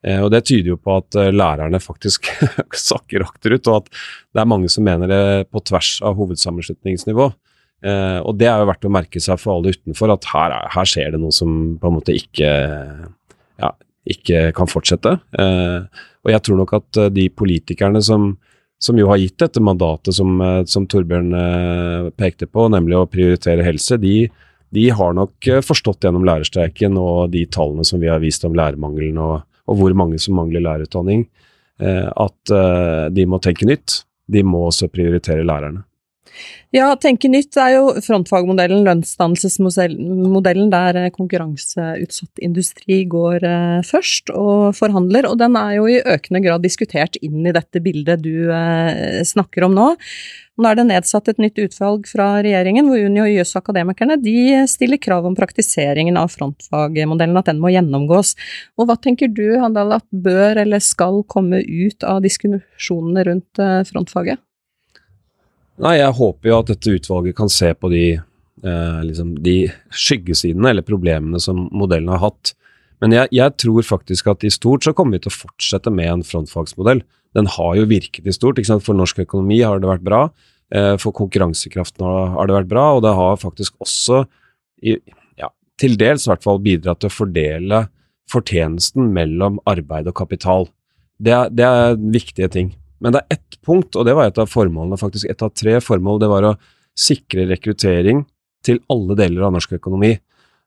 Eh, 0.07 0.21
og 0.23 0.31
Det 0.31 0.43
tyder 0.47 0.73
jo 0.73 0.79
på 0.79 0.97
at 1.01 1.17
eh, 1.19 1.33
lærerne 1.33 1.81
faktisk 1.83 2.29
sakker 2.89 3.25
akterut, 3.25 3.67
og 3.67 3.83
at 3.83 3.91
det 3.91 4.43
er 4.43 4.49
mange 4.49 4.71
som 4.71 4.85
mener 4.87 5.11
det 5.11 5.49
på 5.51 5.63
tvers 5.67 5.97
av 6.05 6.17
hovedsammenslutningsnivå. 6.19 7.29
Eh, 7.85 8.19
og 8.23 8.37
Det 8.39 8.49
er 8.49 8.61
jo 8.61 8.71
verdt 8.71 8.89
å 8.89 8.93
merke 8.93 9.23
seg 9.23 9.39
for 9.41 9.57
alle 9.57 9.75
utenfor, 9.75 10.13
at 10.13 10.29
her, 10.33 10.57
her 10.73 10.89
skjer 10.89 11.13
det 11.15 11.21
noe 11.21 11.35
som 11.35 11.77
på 11.81 11.89
en 11.89 11.97
måte 11.99 12.15
ikke, 12.15 12.51
ja, 13.61 13.71
ikke 14.07 14.49
kan 14.57 14.69
fortsette. 14.71 15.17
og 15.17 16.29
jeg 16.31 16.43
tror 16.43 16.57
nok 16.61 16.73
at 16.77 16.99
de 17.11 17.27
politikerne 17.29 18.01
som, 18.03 18.29
som 18.79 18.97
jo 18.99 19.09
har 19.11 19.19
gitt 19.19 19.37
dette 19.39 19.61
mandatet 19.63 20.15
som, 20.15 20.39
som 20.65 20.87
Torbjørn 20.87 22.13
pekte 22.15 22.47
på, 22.47 22.69
nemlig 22.71 22.95
å 22.95 23.09
prioritere 23.09 23.65
helse, 23.67 23.99
de, 23.99 24.29
de 24.71 24.85
har 24.95 25.13
nok 25.17 25.49
forstått 25.65 26.07
gjennom 26.07 26.25
lærerstreiken 26.27 26.95
og 27.01 27.35
de 27.35 27.43
tallene 27.51 27.85
som 27.87 27.99
vi 27.99 28.09
har 28.11 28.23
vist 28.23 28.47
om 28.47 28.55
lærermangelen 28.55 29.19
og, 29.19 29.43
og 29.67 29.79
hvor 29.79 29.95
mange 29.97 30.19
som 30.21 30.37
mangler 30.39 30.63
lærerutdanning, 30.63 31.25
eh, 31.81 32.07
at 32.07 32.53
eh, 32.55 33.05
de 33.13 33.27
må 33.29 33.41
tenke 33.43 33.67
nytt. 33.67 34.01
De 34.27 34.43
må 34.43 34.65
også 34.67 34.89
prioritere 34.91 35.45
lærerne. 35.47 35.83
Ja, 36.75 36.89
tenke 36.99 37.29
nytt 37.31 37.55
er 37.61 37.75
jo 37.77 37.83
frontfagmodellen, 38.03 38.83
lønnsdannelsesmodellen 38.87 40.71
der 40.73 41.01
eh, 41.03 41.11
konkurranseutsatt 41.15 42.43
industri 42.43 43.03
går 43.09 43.45
først 43.87 44.33
og 44.35 44.75
forhandler, 44.77 45.29
og 45.29 45.39
den 45.39 45.55
er 45.59 45.77
jo 45.77 45.87
i 45.91 46.01
økende 46.01 46.43
grad 46.43 46.65
diskutert 46.65 47.15
inn 47.23 47.47
i 47.47 47.55
dette 47.55 47.81
bildet 47.83 48.25
du 48.25 48.51
snakker 49.27 49.67
om 49.67 49.77
nå. 49.77 49.93
Nå 50.57 50.65
er 50.65 50.79
det 50.79 50.87
nedsatt 50.89 51.27
et 51.29 51.37
nytt 51.41 51.59
utvalg 51.61 52.07
fra 52.09 52.39
regjeringen, 52.41 52.87
hvor 52.89 53.03
Unio 53.05 53.27
og 53.27 53.29
Jøssakademikerne 53.29 54.17
de 54.17 54.63
stiller 54.69 54.97
krav 55.01 55.27
om 55.29 55.35
praktiseringen 55.37 56.17
av 56.17 56.31
frontfagmodellen, 56.33 57.37
at 57.37 57.51
den 57.51 57.61
må 57.61 57.69
gjennomgås. 57.75 58.33
Og 58.81 58.89
hva 58.89 58.97
tenker 58.97 59.29
du, 59.29 59.45
Handal, 59.61 59.93
at 59.99 60.07
bør 60.09 60.63
eller 60.63 60.81
skal 60.81 61.21
komme 61.29 61.61
ut 61.61 62.07
av 62.07 62.23
diskusjonene 62.25 63.27
rundt 63.29 63.61
eh, 63.61 63.83
frontfaget? 63.85 64.41
Nei, 65.83 65.97
jeg 65.99 66.15
håper 66.17 66.49
jo 66.49 66.59
at 66.61 66.71
dette 66.71 66.95
utvalget 66.97 67.37
kan 67.37 67.51
se 67.53 67.69
på 67.77 67.89
de, 67.93 68.05
eh, 68.17 69.01
liksom 69.05 69.35
de 69.45 69.57
skyggesidene 69.93 70.71
eller 70.71 70.85
problemene 70.85 71.41
som 71.41 71.67
modellen 71.71 72.09
har 72.15 72.23
hatt. 72.23 72.55
Men 73.01 73.13
jeg, 73.13 73.29
jeg, 73.35 73.53
tror 73.61 73.85
faktisk 73.85 74.31
at 74.31 74.43
i 74.43 74.49
stort 74.49 74.87
så 74.87 74.95
kommer 74.97 75.17
vi 75.17 75.27
til 75.27 75.33
å 75.33 75.39
fortsette 75.43 75.93
med 75.93 76.09
en 76.09 76.25
frontfagsmodell 76.25 77.03
den 77.37 77.49
har 77.53 77.75
jo 77.77 77.87
virket 77.89 78.27
i 78.27 78.35
stort. 78.35 78.59
For 78.83 78.97
norsk 78.97 79.21
økonomi 79.25 79.59
har 79.61 79.81
det 79.81 79.89
vært 79.89 80.05
bra. 80.05 80.21
Eh, 80.73 80.95
for 81.01 81.15
konkurransekraften 81.15 82.05
har 82.35 82.47
det 82.47 82.57
vært 82.57 82.71
bra, 82.71 82.87
og 82.97 83.03
det 83.05 83.13
har 83.15 83.37
faktisk 83.39 83.77
også, 83.83 84.25
ja, 84.83 85.51
til 85.79 85.95
dels 85.99 86.25
i 86.25 86.31
hvert 86.31 86.43
fall, 86.43 86.59
bidratt 86.63 87.03
til 87.03 87.11
å 87.11 87.17
fordele 87.17 87.85
fortjenesten 88.27 89.13
mellom 89.15 89.61
arbeid 89.69 90.09
og 90.09 90.17
kapital. 90.19 90.67
Det 91.23 91.37
det 91.55 91.65
er 91.65 91.95
viktige 91.95 92.51
ting. 92.51 92.73
Men 93.03 93.13
det 93.13 93.21
er 93.21 93.37
ett 93.37 93.59
punkt, 93.65 93.95
og 93.95 94.07
det 94.07 94.15
var 94.17 94.29
et 94.29 94.39
av 94.41 94.49
formålene, 94.49 94.99
faktisk 94.99 95.29
et 95.29 95.43
av 95.45 95.53
tre 95.53 95.77
formål, 95.83 96.21
det 96.23 96.31
var 96.31 96.49
å 96.49 96.57
sikre 96.97 97.45
rekruttering 97.49 98.23
til 98.65 98.81
alle 98.91 99.17
deler 99.19 99.47
av 99.47 99.53
norsk 99.55 99.77
økonomi. 99.77 100.15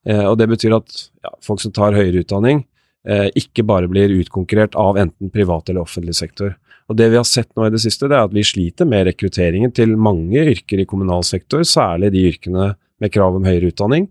Eh, 0.06 0.24
og 0.24 0.36
det 0.40 0.48
betyr 0.52 0.76
at 0.78 0.90
ja, 1.24 1.32
folk 1.44 1.62
som 1.62 1.74
tar 1.76 1.96
høyere 1.96 2.22
utdanning, 2.22 2.64
eh, 3.08 3.28
ikke 3.36 3.66
bare 3.66 3.90
blir 3.90 4.14
utkonkurrert 4.20 4.78
av 4.78 5.00
enten 5.00 5.32
privat 5.34 5.68
eller 5.68 5.84
offentlig 5.84 6.16
sektor. 6.16 6.54
Og 6.90 6.96
Det 6.96 7.06
vi 7.10 7.18
har 7.20 7.26
sett 7.26 7.50
nå 7.54 7.66
i 7.66 7.70
det 7.70 7.82
siste, 7.82 8.08
det 8.10 8.16
er 8.18 8.26
at 8.26 8.34
vi 8.34 8.42
sliter 8.42 8.88
med 8.88 9.06
rekrutteringen 9.06 9.70
til 9.74 9.94
mange 9.94 10.42
yrker 10.42 10.80
i 10.82 10.88
kommunal 10.90 11.22
sektor, 11.22 11.62
særlig 11.62 12.10
de 12.10 12.24
yrkene 12.32 12.72
med 13.00 13.12
krav 13.14 13.36
om 13.38 13.46
høyere 13.46 13.70
utdanning. 13.70 14.08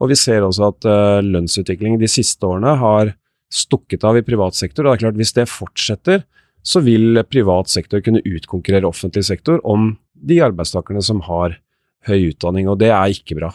Og 0.00 0.08
vi 0.10 0.16
ser 0.16 0.42
også 0.42 0.70
at 0.70 0.88
eh, 0.88 1.24
lønnsutviklingen 1.28 2.00
de 2.00 2.08
siste 2.10 2.46
årene 2.46 2.72
har 2.80 3.12
stukket 3.52 4.04
av 4.08 4.16
i 4.16 4.24
privat 4.24 4.56
sektor. 4.56 4.86
Og 4.86 4.92
det 4.92 4.96
er 4.96 5.04
klart, 5.04 5.20
hvis 5.20 5.36
det 5.36 5.50
fortsetter, 5.50 6.24
så 6.62 6.82
vil 6.84 7.20
privat 7.30 7.70
sektor 7.70 8.02
kunne 8.04 8.22
utkonkurrere 8.24 8.88
offentlig 8.88 9.24
sektor 9.26 9.60
om 9.66 9.96
de 10.12 10.38
arbeidstakerne 10.44 11.02
som 11.02 11.22
har 11.26 11.58
høy 12.06 12.30
utdanning, 12.32 12.68
og 12.70 12.78
det 12.82 12.90
er 12.94 13.14
ikke 13.14 13.38
bra. 13.38 13.50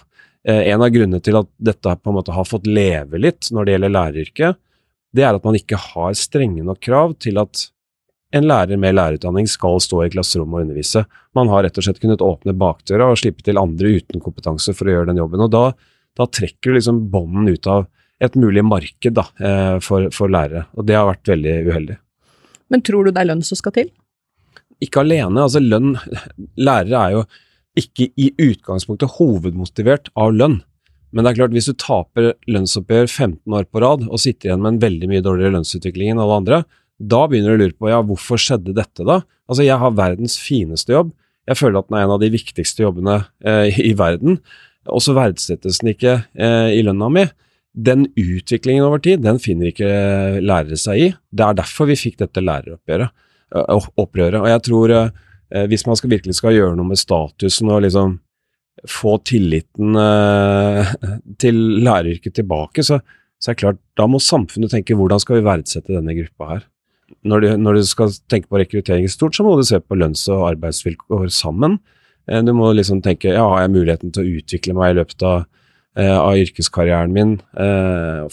Eh, 0.48 0.70
en 0.72 0.84
av 0.84 0.92
grunnene 0.94 1.24
til 1.24 1.40
at 1.40 1.50
dette 1.60 1.96
på 2.00 2.12
en 2.12 2.18
måte 2.20 2.36
har 2.36 2.48
fått 2.48 2.68
leve 2.68 3.20
litt 3.20 3.50
når 3.52 3.66
det 3.66 3.76
gjelder 3.76 3.96
læreryrket, 3.96 4.62
det 5.16 5.24
er 5.24 5.36
at 5.38 5.48
man 5.48 5.58
ikke 5.58 5.80
har 5.80 6.16
strenge 6.20 6.64
nok 6.68 6.80
krav 6.84 7.16
til 7.24 7.40
at 7.42 7.70
en 8.36 8.48
lærer 8.48 8.80
med 8.80 8.98
lærerutdanning 8.98 9.48
skal 9.48 9.80
stå 9.80 10.02
i 10.04 10.10
klasserommet 10.12 10.60
og 10.60 10.66
undervise. 10.66 11.06
Man 11.38 11.48
har 11.52 11.64
rett 11.64 11.78
og 11.80 11.86
slett 11.86 12.02
kunnet 12.04 12.24
åpne 12.24 12.56
bakdøra 12.60 13.08
og 13.14 13.22
slippe 13.22 13.46
til 13.46 13.60
andre 13.60 13.94
uten 14.02 14.24
kompetanse 14.24 14.76
for 14.76 14.88
å 14.88 14.98
gjøre 14.98 15.12
den 15.12 15.22
jobben. 15.22 15.46
og 15.46 15.54
Da, 15.54 15.64
da 16.20 16.28
trekker 16.28 16.74
du 16.74 16.78
liksom 16.78 17.06
bånden 17.14 17.48
ut 17.48 17.72
av 17.72 17.88
et 18.20 18.36
mulig 18.36 18.66
marked 18.66 19.16
da, 19.16 19.28
eh, 19.40 19.78
for, 19.84 20.10
for 20.12 20.32
lærere, 20.34 20.66
og 20.76 20.88
det 20.90 20.98
har 20.98 21.08
vært 21.08 21.32
veldig 21.32 21.56
uheldig. 21.70 21.98
Men 22.74 22.84
tror 22.86 23.08
du 23.08 23.14
det 23.14 23.24
er 23.24 23.32
lønn 23.32 23.44
som 23.46 23.60
skal 23.60 23.76
til? 23.76 23.92
Ikke 24.84 25.02
alene. 25.02 25.42
altså 25.42 25.62
lønn, 25.64 25.96
Lærere 26.60 27.04
er 27.04 27.16
jo 27.16 27.28
ikke 27.78 28.10
i 28.18 28.32
utgangspunktet 28.42 29.18
hovedmotivert 29.18 30.10
av 30.18 30.34
lønn. 30.34 30.60
Men 31.14 31.24
det 31.24 31.32
er 31.32 31.40
klart, 31.40 31.54
hvis 31.56 31.70
du 31.70 31.78
taper 31.80 32.34
lønnsoppgjør 32.52 33.08
15 33.08 33.56
år 33.56 33.68
på 33.72 33.82
rad 33.82 34.04
og 34.10 34.20
sitter 34.22 34.50
igjen 34.50 34.64
med 34.64 34.76
en 34.76 34.84
veldig 34.84 35.10
mye 35.12 35.24
dårligere 35.24 35.56
lønnsutvikling 35.56 36.12
enn 36.12 36.22
alle 36.22 36.40
andre, 36.42 36.60
da 36.98 37.24
begynner 37.30 37.54
du 37.54 37.58
å 37.58 37.62
lure 37.64 37.78
på 37.78 37.92
ja, 37.92 38.02
hvorfor 38.04 38.42
skjedde 38.42 38.76
dette 38.78 39.06
da? 39.06 39.22
Altså, 39.48 39.64
jeg 39.64 39.80
har 39.80 39.98
verdens 39.98 40.36
fineste 40.42 40.96
jobb. 40.96 41.14
Jeg 41.48 41.60
føler 41.62 41.80
at 41.80 41.90
den 41.90 42.00
er 42.00 42.08
en 42.08 42.16
av 42.18 42.22
de 42.22 42.32
viktigste 42.34 42.84
jobbene 42.84 43.20
eh, 43.46 43.78
i 43.80 43.94
verden, 43.98 44.42
og 44.92 45.04
så 45.04 45.16
verdsettes 45.16 45.80
den 45.82 45.94
ikke 45.94 46.18
eh, 46.36 46.74
i 46.76 46.82
lønna 46.84 47.10
mi. 47.14 47.28
Den 47.78 48.08
utviklingen 48.18 48.88
over 48.88 49.02
tid, 49.04 49.22
den 49.22 49.38
finner 49.38 49.70
ikke 49.70 49.88
lærere 50.42 50.80
seg 50.82 51.02
i. 51.04 51.10
Det 51.30 51.46
er 51.46 51.58
derfor 51.60 51.90
vi 51.92 52.00
fikk 52.00 52.18
dette 52.24 52.42
læreroppgjøret. 52.42 53.14
Eh, 53.56 53.90
opprøret. 53.96 54.42
Og 54.42 54.50
jeg 54.52 54.64
tror 54.68 54.94
eh, 54.94 55.68
hvis 55.72 55.86
man 55.88 55.96
skal, 55.96 56.12
virkelig 56.12 56.36
skal 56.36 56.56
gjøre 56.56 56.76
noe 56.76 56.90
med 56.90 57.00
statusen 57.00 57.72
og 57.72 57.86
liksom 57.86 58.18
få 58.92 59.16
tilliten 59.26 59.96
eh, 59.98 60.96
til 61.40 61.62
læreryrket 61.86 62.36
tilbake, 62.42 62.84
så, 62.84 63.00
så, 63.40 63.52
er 63.52 63.56
det 63.56 63.62
klart, 63.62 63.80
da 63.98 64.08
må 64.12 64.20
samfunnet 64.22 64.74
tenke 64.76 64.98
hvordan 65.00 65.24
skal 65.24 65.40
vi 65.40 65.48
verdsette 65.48 65.96
denne 65.96 66.18
gruppa 66.18 66.50
her. 66.52 66.66
Når 67.24 67.44
du, 67.44 67.48
når 67.64 67.80
du 67.80 67.88
skal 67.88 68.12
tenke 68.28 68.52
på 68.52 68.60
rekruttering 68.60 69.08
stort, 69.10 69.38
så 69.38 69.46
må 69.48 69.56
du 69.56 69.64
se 69.66 69.80
på 69.80 69.96
lønns- 69.96 70.28
og 70.28 70.50
arbeidsvilkår 70.50 71.30
sammen. 71.32 71.80
Du 72.28 72.52
må 72.52 72.74
liksom 72.76 73.00
tenke 73.00 73.32
ja, 73.32 73.46
har 73.48 73.64
jeg 73.64 73.72
muligheten 73.78 74.12
til 74.12 74.26
å 74.26 74.42
utvikle 74.42 74.76
meg 74.76 74.92
i 74.92 74.98
løpet 75.00 75.24
av, 75.24 75.46
av 75.98 76.38
yrkeskarrieren 76.38 77.14
min, 77.16 77.32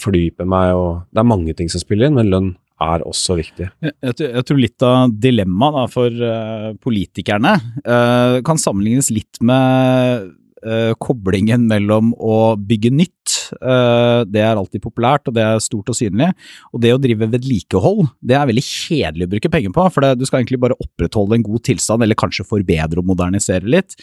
fordype 0.01 0.45
meg 0.45 0.75
og 0.77 0.89
Det 1.09 1.21
er 1.21 1.27
mange 1.27 1.55
ting 1.57 1.71
som 1.71 1.81
spiller 1.81 2.09
inn, 2.09 2.19
men 2.19 2.29
lønn 2.29 2.51
er 2.83 3.03
også 3.07 3.37
viktig. 3.39 3.67
Jeg, 3.83 4.15
jeg 4.19 4.43
tror 4.47 4.59
litt 4.59 4.85
av 4.85 5.13
dilemmaet 5.23 5.93
for 5.93 6.11
uh, 6.11 6.73
politikerne 6.83 7.55
uh, 7.85 8.41
kan 8.45 8.59
sammenlignes 8.59 9.11
litt 9.15 9.39
med 9.45 10.33
uh, 10.65 10.93
koblingen 11.01 11.67
mellom 11.69 12.11
å 12.17 12.55
bygge 12.59 12.91
nytt, 12.93 13.13
det 13.45 14.41
er 14.41 14.57
alltid 14.57 14.81
populært 14.81 15.27
og 15.29 15.35
det 15.35 15.43
er 15.43 15.59
stort 15.61 15.89
og 15.91 15.97
synlig, 15.97 16.31
og 16.73 16.81
det 16.81 16.93
å 16.95 16.99
drive 17.01 17.27
vedlikehold, 17.29 18.07
det 18.25 18.33
er 18.37 18.47
veldig 18.49 18.63
kjedelig 18.65 19.27
å 19.27 19.31
bruke 19.35 19.51
penger 19.53 19.73
på, 19.75 19.85
for 19.93 20.05
det, 20.05 20.09
du 20.17 20.25
skal 20.25 20.41
egentlig 20.41 20.59
bare 20.63 20.77
opprettholde 20.81 21.37
en 21.37 21.45
god 21.45 21.63
tilstand, 21.67 22.05
eller 22.05 22.17
kanskje 22.17 22.47
forbedre 22.47 23.01
og 23.01 23.09
modernisere 23.11 23.69
litt. 23.69 23.97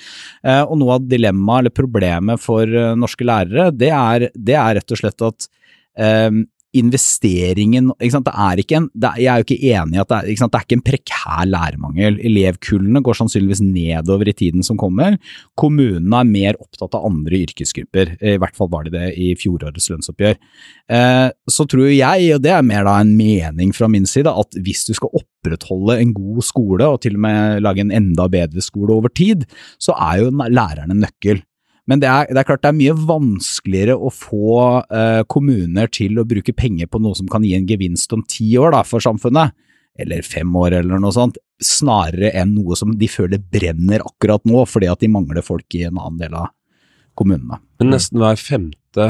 og 0.45 0.76
noe 0.78 0.99
av 0.99 1.09
dilemmaet 1.11 1.64
eller 1.64 1.75
problemet 1.75 2.42
for 2.45 2.78
norske 2.99 3.26
lærere, 3.26 3.71
det 3.75 3.90
er, 3.97 4.28
det 4.35 4.59
er 4.59 4.78
rett 4.78 4.95
og 4.95 5.02
slett 5.02 5.26
at 5.26 5.49
investeringen 6.76 7.91
ikke 7.99 8.14
sant? 8.14 8.29
Det 8.29 8.33
er 8.45 8.61
ikke 8.62 8.79
en, 8.79 8.87
er, 8.97 9.19
Jeg 9.21 9.29
er 9.29 9.41
jo 9.41 9.47
ikke 9.47 9.73
enig 9.73 9.99
i 9.99 10.00
at 10.00 10.09
det 10.09 10.17
er, 10.17 10.31
ikke 10.33 10.43
sant? 10.43 10.52
det 10.52 10.59
er 10.59 10.67
ikke 10.67 10.79
en 10.79 10.85
prekær 10.87 11.50
lærermangel. 11.50 12.19
Elevkullene 12.31 13.02
går 13.05 13.19
sannsynligvis 13.19 13.62
nedover 13.64 14.31
i 14.31 14.37
tiden 14.37 14.64
som 14.67 14.79
kommer. 14.81 15.19
Kommunene 15.59 16.23
er 16.23 16.31
mer 16.31 16.61
opptatt 16.62 16.97
av 16.97 17.07
andre 17.11 17.43
yrkesgrupper. 17.45 18.14
I 18.19 18.38
hvert 18.41 18.57
fall 18.57 18.73
var 18.73 18.88
de 18.88 18.95
det 18.95 19.12
i 19.21 19.33
fjorårets 19.38 19.91
lønnsoppgjør. 19.93 20.41
Eh, 20.97 21.29
så 21.52 21.69
tror 21.69 21.93
jeg, 21.93 22.33
og 22.37 22.43
det 22.45 22.57
er 22.57 22.67
mer 22.67 22.88
da 22.88 22.99
en 23.02 23.14
mening 23.19 23.76
fra 23.76 23.91
min 23.93 24.09
side, 24.09 24.33
at 24.33 24.61
hvis 24.64 24.87
du 24.88 24.95
skal 24.97 25.12
opprettholde 25.21 26.00
en 26.00 26.17
god 26.17 26.43
skole, 26.47 26.88
og 26.88 27.02
til 27.05 27.21
og 27.21 27.25
med 27.29 27.62
lage 27.67 27.85
en 27.85 27.95
enda 27.95 28.29
bedre 28.33 28.64
skole 28.64 28.97
over 28.97 29.12
tid, 29.12 29.45
så 29.83 29.97
er 29.99 30.25
jo 30.25 30.33
læreren 30.33 30.95
en 30.95 31.05
nøkkel. 31.05 31.45
Men 31.91 32.03
det 32.03 32.07
er, 32.07 32.29
det 32.31 32.39
er, 32.39 32.47
klart 32.47 32.62
det 32.62 32.71
er 32.71 32.79
mye 32.79 32.95
vanskeligere 32.95 33.97
å 33.99 34.11
få 34.15 34.53
eh, 34.87 35.23
kommuner 35.31 35.91
til 35.91 36.21
å 36.21 36.27
bruke 36.29 36.55
penger 36.55 36.87
på 36.91 37.01
noe 37.03 37.19
som 37.19 37.27
kan 37.31 37.43
gi 37.43 37.57
en 37.57 37.67
gevinst 37.67 38.15
om 38.15 38.23
ti 38.23 38.53
år 38.61 38.77
da, 38.77 38.85
for 38.87 39.03
samfunnet, 39.03 39.57
eller 39.99 40.23
fem 40.25 40.55
år 40.57 40.79
eller 40.79 41.03
noe 41.03 41.15
sånt, 41.15 41.41
snarere 41.62 42.31
enn 42.39 42.55
noe 42.55 42.79
som 42.79 42.95
de 42.99 43.09
føler 43.11 43.43
brenner 43.43 44.03
akkurat 44.07 44.47
nå 44.49 44.62
fordi 44.67 44.89
at 44.91 45.03
de 45.03 45.11
mangler 45.11 45.45
folk 45.47 45.75
i 45.79 45.85
en 45.89 45.99
annen 45.99 46.23
del 46.23 46.39
av 46.39 46.53
kommunene. 47.19 47.59
Men 47.83 47.93
nesten 47.97 48.23
hver 48.23 48.39
femte 48.41 49.09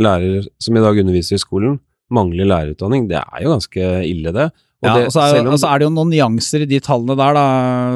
lærer 0.00 0.46
som 0.62 0.78
i 0.78 0.82
dag 0.82 0.98
underviser 1.02 1.36
i 1.36 1.42
skolen, 1.42 1.80
mangler 2.12 2.48
lærerutdanning. 2.48 3.08
Det 3.10 3.18
er 3.18 3.44
jo 3.44 3.54
ganske 3.54 3.90
ille, 4.06 4.32
det. 4.34 4.48
Og 4.82 4.88
ja, 4.88 4.94
det, 4.98 5.02
og 5.06 5.12
så 5.14 5.22
er, 5.22 5.36
om, 5.46 5.54
er, 5.54 5.78
det 5.78 5.86
jo 5.86 5.92
noen 5.94 6.10
nyanser 6.10 6.64
i 6.64 6.66
de 6.66 6.80
tallene 6.82 7.14
der, 7.14 7.36
da, 7.36 7.44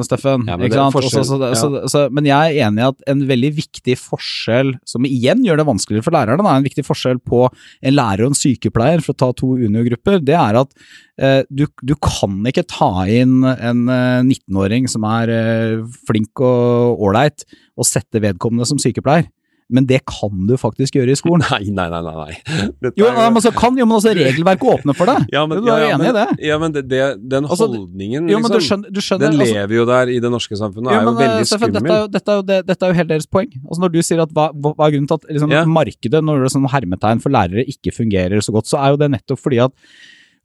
Steffen. 0.06 0.44
Ja, 0.46 0.54
men, 0.60 0.70
Også, 0.70 1.24
så, 1.26 1.38
så, 1.58 1.70
så, 1.90 2.02
men 2.14 2.28
jeg 2.28 2.52
er 2.52 2.68
enig 2.68 2.84
i 2.84 2.86
at 2.86 3.08
en 3.10 3.24
veldig 3.26 3.50
viktig 3.56 3.96
forskjell, 3.98 4.70
som 4.86 5.08
igjen 5.08 5.42
gjør 5.42 5.58
det 5.58 5.66
vanskeligere 5.66 6.06
for 6.06 6.14
lærerne, 6.14 6.46
da, 6.46 6.54
en 6.54 6.68
viktig 6.68 6.86
forskjell 6.86 7.18
på 7.26 7.42
en 7.50 7.96
lærer 7.96 8.22
og 8.28 8.30
en 8.30 8.38
sykepleier, 8.38 9.02
for 9.02 9.16
å 9.16 9.20
ta 9.24 9.32
to 9.34 9.56
Unio-grupper, 9.58 10.20
det 10.22 10.38
er 10.38 10.60
at 10.62 10.70
eh, 11.18 11.40
du, 11.50 11.66
du, 11.82 11.96
kan 11.98 12.38
ikke 12.46 12.68
ta 12.70 12.92
inn 13.10 13.40
en 13.42 13.82
eh, 13.90 14.22
19-åring 14.22 14.86
som 14.92 15.08
er 15.10 15.34
eh, 15.34 15.82
flink 16.06 16.38
og 16.38 17.02
ålreit, 17.02 17.48
og 17.74 17.90
sette 17.90 18.22
vedkommende 18.22 18.68
som 18.70 18.78
sykepleier 18.78 19.26
men 19.72 19.86
det 19.88 19.98
kan 20.06 20.46
du 20.46 20.54
faktisk 20.60 20.94
gjøre 20.98 21.10
i 21.10 21.18
skolen. 21.18 21.42
Nei, 21.56 21.70
nei, 21.74 21.86
nei. 21.90 22.00
nei. 22.04 22.66
Dette 22.82 23.00
jo, 23.00 23.08
men 23.10 23.42
så 23.42 23.50
kan, 23.54 23.74
jo, 23.78 23.86
men 23.88 23.98
altså, 23.98 24.12
regelverket 24.16 24.68
åpner 24.76 24.96
for 24.96 25.10
det. 25.10 25.16
Ja, 25.36 25.42
men, 25.48 25.58
du 25.60 25.68
er 25.68 25.82
ja, 25.82 25.88
ja, 25.90 25.96
enig 25.96 26.08
i 26.08 26.14
det? 26.14 26.26
Ja, 26.46 26.56
men 26.62 26.74
det, 26.74 26.84
det, 26.90 27.00
den 27.30 27.48
altså, 27.48 27.66
holdningen, 27.66 28.28
liksom, 28.28 28.46
du 28.46 28.54
liksom, 28.54 28.66
skjønner, 28.68 28.94
du 28.94 29.00
skjønner, 29.02 29.24
den 29.26 29.40
altså, 29.42 29.56
lever 29.58 29.76
jo 29.76 29.86
der 29.90 30.12
i 30.14 30.18
det 30.22 30.30
norske 30.32 30.58
samfunnet, 30.58 30.90
og 30.90 30.94
er 30.94 31.02
jo 31.02 31.08
men, 31.08 31.18
veldig 31.20 31.48
Steffen, 31.50 31.74
skummel. 31.74 31.86
Dette 31.86 31.96
er, 31.96 32.02
jo, 32.02 32.10
dette, 32.14 32.30
er 32.30 32.38
jo, 32.38 32.44
det, 32.50 32.58
dette 32.70 32.86
er 32.86 32.92
jo 32.92 32.98
helt 33.00 33.12
deres 33.12 33.30
poeng. 33.36 33.54
Altså, 33.64 33.80
når 33.84 33.94
du 33.96 34.00
sier 34.06 34.22
at 34.22 34.34
hva, 34.36 34.48
hva 34.54 34.74
er 34.76 34.94
grunnen 34.94 35.10
til 35.10 35.18
at 35.18 35.30
liksom, 35.36 35.56
markedet, 35.76 36.22
når 36.28 36.44
det 36.44 36.50
er 36.50 36.54
sånn 36.56 36.68
hermetegn 36.72 37.24
for 37.24 37.36
lærere, 37.36 37.66
ikke 37.74 37.94
fungerer 37.96 38.44
så 38.44 38.54
godt, 38.54 38.70
så 38.70 38.80
er 38.82 38.94
jo 38.94 39.02
det 39.02 39.10
nettopp 39.16 39.42
fordi 39.42 39.60
at 39.66 39.74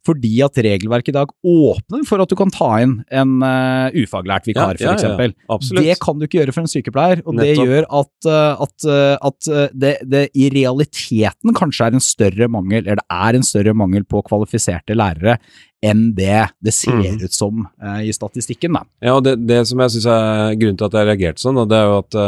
fordi 0.06 0.32
at 0.42 0.58
regelverket 0.64 1.12
i 1.12 1.14
dag 1.14 1.30
åpner 1.46 2.02
for 2.08 2.22
at 2.22 2.30
du 2.30 2.36
kan 2.38 2.50
ta 2.52 2.68
inn 2.82 2.96
en 3.14 3.34
uh, 3.44 3.94
ufaglært 3.94 4.48
vikar, 4.48 4.78
ja, 4.80 4.94
f.eks. 4.94 5.04
Ja, 5.06 5.28
ja, 5.30 5.58
det 5.78 5.96
kan 6.02 6.18
du 6.18 6.26
ikke 6.26 6.40
gjøre 6.40 6.54
for 6.54 6.64
en 6.64 6.70
sykepleier, 6.70 7.22
og 7.22 7.36
Nettopp. 7.38 7.42
det 7.42 7.66
gjør 7.70 7.86
at, 8.00 8.14
uh, 8.26 8.64
at, 8.66 8.88
uh, 8.88 9.28
at 9.30 9.50
det, 9.70 9.92
det, 10.10 10.24
i 10.34 10.48
realiteten 10.54 11.54
kanskje 11.58 11.88
er 11.88 11.98
en 11.98 12.04
større 12.04 12.48
mangel, 12.50 12.82
eller 12.82 13.02
det 13.02 13.20
er 13.28 13.38
en 13.38 13.46
større 13.46 13.74
mangel 13.78 14.06
på 14.08 14.24
kvalifiserte 14.26 14.96
lærere 14.98 15.38
enn 15.82 16.10
det 16.14 16.44
det 16.62 16.74
ser 16.74 16.94
mm. 16.94 17.24
ut 17.24 17.34
som 17.34 17.64
i 18.06 18.12
statistikken. 18.14 18.76
Da. 18.76 18.84
Ja, 19.02 19.16
og 19.16 19.24
det, 19.26 19.32
det 19.48 19.64
som 19.66 19.80
jeg 19.82 19.96
syns 19.96 20.06
er 20.14 20.54
grunnen 20.60 20.78
til 20.78 20.86
at 20.86 20.94
jeg 20.94 21.08
reagerte 21.08 21.42
sånn, 21.42 21.58
det 21.66 21.74
er 21.74 21.88
jo 21.90 21.96
at 21.98 22.18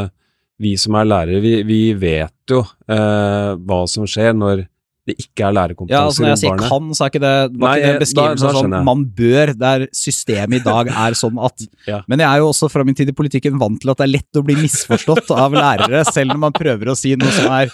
vi 0.65 0.73
som 0.81 0.99
er 0.99 1.07
lærere, 1.07 1.43
vi, 1.43 1.53
vi 1.69 1.79
vet 1.95 2.51
jo 2.51 2.65
hva 2.91 3.79
som 3.91 4.09
skjer 4.11 4.35
når 4.35 4.65
det 5.05 5.17
ikke 5.21 5.45
er 5.45 5.53
lærerkompetanse 5.53 6.01
ja, 6.01 6.07
altså 6.09 6.23
Når 6.23 6.31
jeg 6.31 6.41
sier 6.41 6.61
kan, 6.65 6.87
så 6.97 7.05
er 7.05 7.13
ikke 7.13 7.21
det, 7.25 7.35
var 7.61 7.77
ikke 7.81 7.93
det 7.93 8.01
beskrivelsen 8.01 8.49
av 8.49 8.57
sånn 8.57 8.77
man 8.89 9.05
bør, 9.19 9.53
der 9.61 9.85
systemet 9.93 10.63
i 10.63 10.65
dag 10.65 10.91
er 10.91 11.19
sånn 11.19 11.41
at 11.45 11.67
ja. 11.91 12.01
Men 12.09 12.25
jeg 12.25 12.29
er 12.31 12.41
jo 12.41 12.49
også 12.55 12.71
fra 12.73 12.87
min 12.89 12.97
tid 12.97 13.13
i 13.13 13.17
politikken 13.17 13.61
vant 13.61 13.83
til 13.83 13.93
at 13.93 14.01
det 14.01 14.07
er 14.09 14.15
lett 14.15 14.41
å 14.41 14.45
bli 14.47 14.57
misforstått 14.63 15.33
av 15.37 15.57
lærere, 15.57 16.05
selv 16.09 16.33
når 16.33 16.43
man 16.47 16.57
prøver 16.57 16.93
å 16.93 16.97
si 16.99 17.13
noe 17.21 17.35
som 17.37 17.53
er 17.53 17.73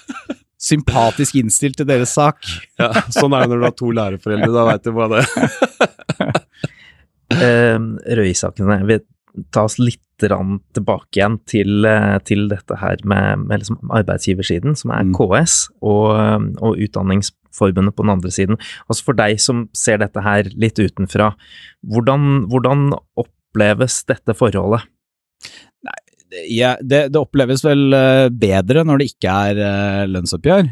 sympatisk 0.60 1.38
innstilt 1.40 1.78
til 1.80 1.88
deres 1.88 2.12
sak. 2.18 2.42
Ja, 2.80 2.90
sånn 3.14 3.32
er 3.32 3.46
det 3.46 3.54
når 3.54 3.62
du 3.62 3.68
har 3.68 3.78
to 3.78 3.94
lærerforeldre, 3.96 4.50
da 4.52 4.66
veit 4.68 4.84
du 4.84 4.92
hva 4.96 5.08
det 5.14 5.22
er. 5.22 6.42
uh, 7.40 7.88
Røe 8.18 8.28
Isaksen, 8.34 8.98
ta 9.54 9.64
oss 9.70 9.78
litt 9.80 10.02
tilbake 10.28 11.18
igjen 11.18 11.38
til, 11.48 11.86
eh, 11.88 12.18
til 12.26 12.48
dette 12.50 12.76
her 12.80 13.00
med, 13.04 13.46
med 13.46 13.62
liksom 13.62 13.80
arbeidsgiversiden, 13.96 14.76
som 14.76 14.92
er 14.94 15.06
mm. 15.08 15.14
KS, 15.16 15.56
og, 15.80 16.10
og, 16.60 16.76
Utdanningsforbundet 16.80 17.96
på 17.96 18.04
den 18.04 18.14
andre 18.14 18.30
siden. 18.34 18.60
Altså 18.88 19.06
For 19.06 19.18
deg 19.18 19.40
som 19.40 19.68
ser 19.76 20.02
dette 20.02 20.22
her 20.24 20.50
litt 20.60 20.78
utenfra, 20.78 21.32
hvordan, 21.86 22.46
hvordan 22.50 22.90
oppleves 23.20 24.02
dette 24.10 24.36
forholdet? 24.36 24.86
Nei, 25.86 25.98
ja, 26.52 26.76
det, 26.80 27.08
det, 27.14 27.18
oppleves 27.18 27.64
vel 27.66 27.88
uh, 27.96 28.28
bedre 28.30 28.84
når 28.86 29.00
det 29.00 29.08
ikke 29.14 29.32
er 29.48 29.58
uh, 29.64 30.04
lønnsoppgjør. 30.12 30.68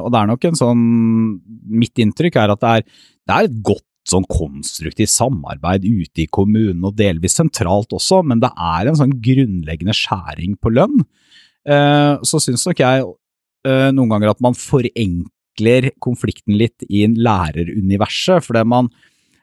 Og 0.00 0.08
det 0.10 0.18
er 0.18 0.30
nok 0.32 0.48
en 0.48 0.58
sånn 0.58 0.82
Mitt 1.70 2.00
inntrykk 2.02 2.40
er 2.40 2.50
at 2.50 2.64
det 2.64 2.72
er, 2.80 2.88
det 3.28 3.36
er 3.36 3.46
et 3.46 3.60
godt 3.62 3.84
sånn 4.08 4.24
konstruktivt 4.30 5.12
samarbeid 5.12 5.84
ute 5.84 6.24
i 6.24 6.28
kommunen, 6.32 6.82
og 6.88 6.96
delvis 6.98 7.36
sentralt 7.38 7.92
også, 7.96 8.22
men 8.26 8.40
det 8.42 8.50
er 8.56 8.88
en 8.88 8.98
sånn 8.98 9.18
grunnleggende 9.22 9.96
skjæring 9.96 10.56
på 10.60 10.72
lønn. 10.76 11.04
så 12.24 12.40
syns 12.40 12.64
nok 12.66 12.80
jeg 12.80 13.04
noen 13.92 14.08
ganger 14.08 14.32
at 14.32 14.40
man 14.40 14.56
forenkler 14.56 15.90
konflikten 16.00 16.56
litt 16.56 16.86
i 16.88 17.04
læreruniverset, 17.04 18.46
fordi 18.46 18.64
man 18.64 18.88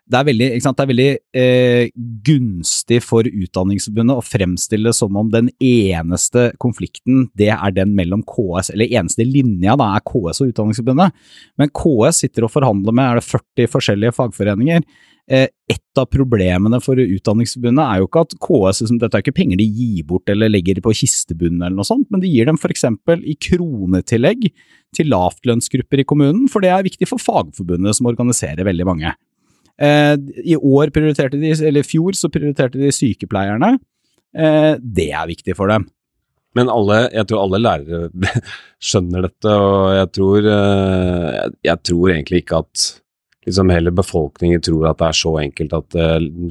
det 0.08 0.20
er 0.20 0.28
veldig, 0.30 0.48
det 0.64 0.72
er 0.84 0.90
veldig 0.92 1.08
eh, 1.42 1.90
gunstig 2.28 3.02
for 3.04 3.28
Utdanningsforbundet 3.28 4.22
å 4.22 4.24
fremstille 4.24 4.88
det 4.88 4.96
som 4.96 5.18
om 5.20 5.28
den 5.34 5.50
eneste 5.60 6.50
konflikten 6.64 7.26
det 7.38 7.50
er 7.52 7.76
den 7.76 7.92
mellom 7.98 8.24
KS, 8.28 8.72
eller 8.72 8.88
eneste 8.88 9.28
linja 9.28 9.76
da 9.80 9.90
er 9.98 10.06
KS 10.08 10.42
og 10.46 10.54
Utdanningsforbundet. 10.54 11.28
Men 11.60 11.76
KS 11.76 12.24
sitter 12.24 12.48
og 12.48 12.54
forhandler 12.56 12.96
med 12.96 13.10
er 13.10 13.20
det 13.20 13.28
40 13.28 13.72
forskjellige 13.76 14.16
fagforeninger. 14.16 14.88
Eh, 15.28 15.50
et 15.68 16.00
av 16.00 16.08
problemene 16.08 16.80
for 16.80 16.96
Utdanningsforbundet 17.04 17.84
er 17.84 18.00
jo 18.00 18.08
ikke 18.08 18.24
at 18.24 18.40
KS 18.48 18.84
liksom, 18.86 19.04
Dette 19.04 19.20
er 19.20 19.26
ikke 19.26 19.36
penger 19.42 19.60
de 19.60 19.68
gir 19.68 20.08
bort 20.08 20.32
eller 20.32 20.54
legger 20.54 20.80
på 20.84 20.96
kistebunnen 20.96 21.66
eller 21.66 21.82
noe 21.82 21.88
sånt, 21.88 22.08
men 22.14 22.24
de 22.24 22.32
gir 22.32 22.48
dem 22.48 22.56
f.eks. 22.56 22.88
i 23.28 23.36
kronetillegg 23.50 24.48
til 24.96 25.12
lavtlønnsgrupper 25.12 26.00
i 26.00 26.08
kommunen, 26.08 26.48
for 26.48 26.64
det 26.64 26.72
er 26.72 26.88
viktig 26.88 27.12
for 27.12 27.20
Fagforbundet 27.20 28.00
som 28.00 28.08
organiserer 28.08 28.64
veldig 28.64 28.88
mange. 28.88 29.18
Eh, 29.82 30.16
I 30.44 30.56
år 30.58 30.90
prioriterte 30.90 31.38
de, 31.38 31.52
eller 31.54 31.84
i 31.84 31.88
fjor 31.88 32.18
så 32.18 32.30
prioriterte 32.34 32.80
de 32.82 32.92
sykepleierne. 32.94 33.76
Eh, 34.38 34.74
det 34.82 35.12
er 35.14 35.30
viktig 35.30 35.56
for 35.58 35.72
dem. 35.72 35.88
Men 36.58 36.72
alle, 36.74 37.04
jeg 37.14 37.28
tror 37.30 37.44
alle 37.44 37.62
lærere 37.62 38.32
skjønner 38.90 39.28
dette, 39.28 39.54
og 39.54 39.92
jeg 39.94 40.14
tror, 40.18 40.48
eh, 40.54 41.44
jeg 41.70 41.84
tror 41.86 42.14
egentlig 42.14 42.42
ikke 42.44 42.64
at 42.64 42.88
liksom 43.48 43.72
hele 43.72 43.94
befolkningen 43.96 44.64
tror 44.66 44.90
at 44.90 45.00
det 45.00 45.08
er 45.08 45.20
så 45.22 45.30
enkelt 45.40 45.76
at 45.78 45.96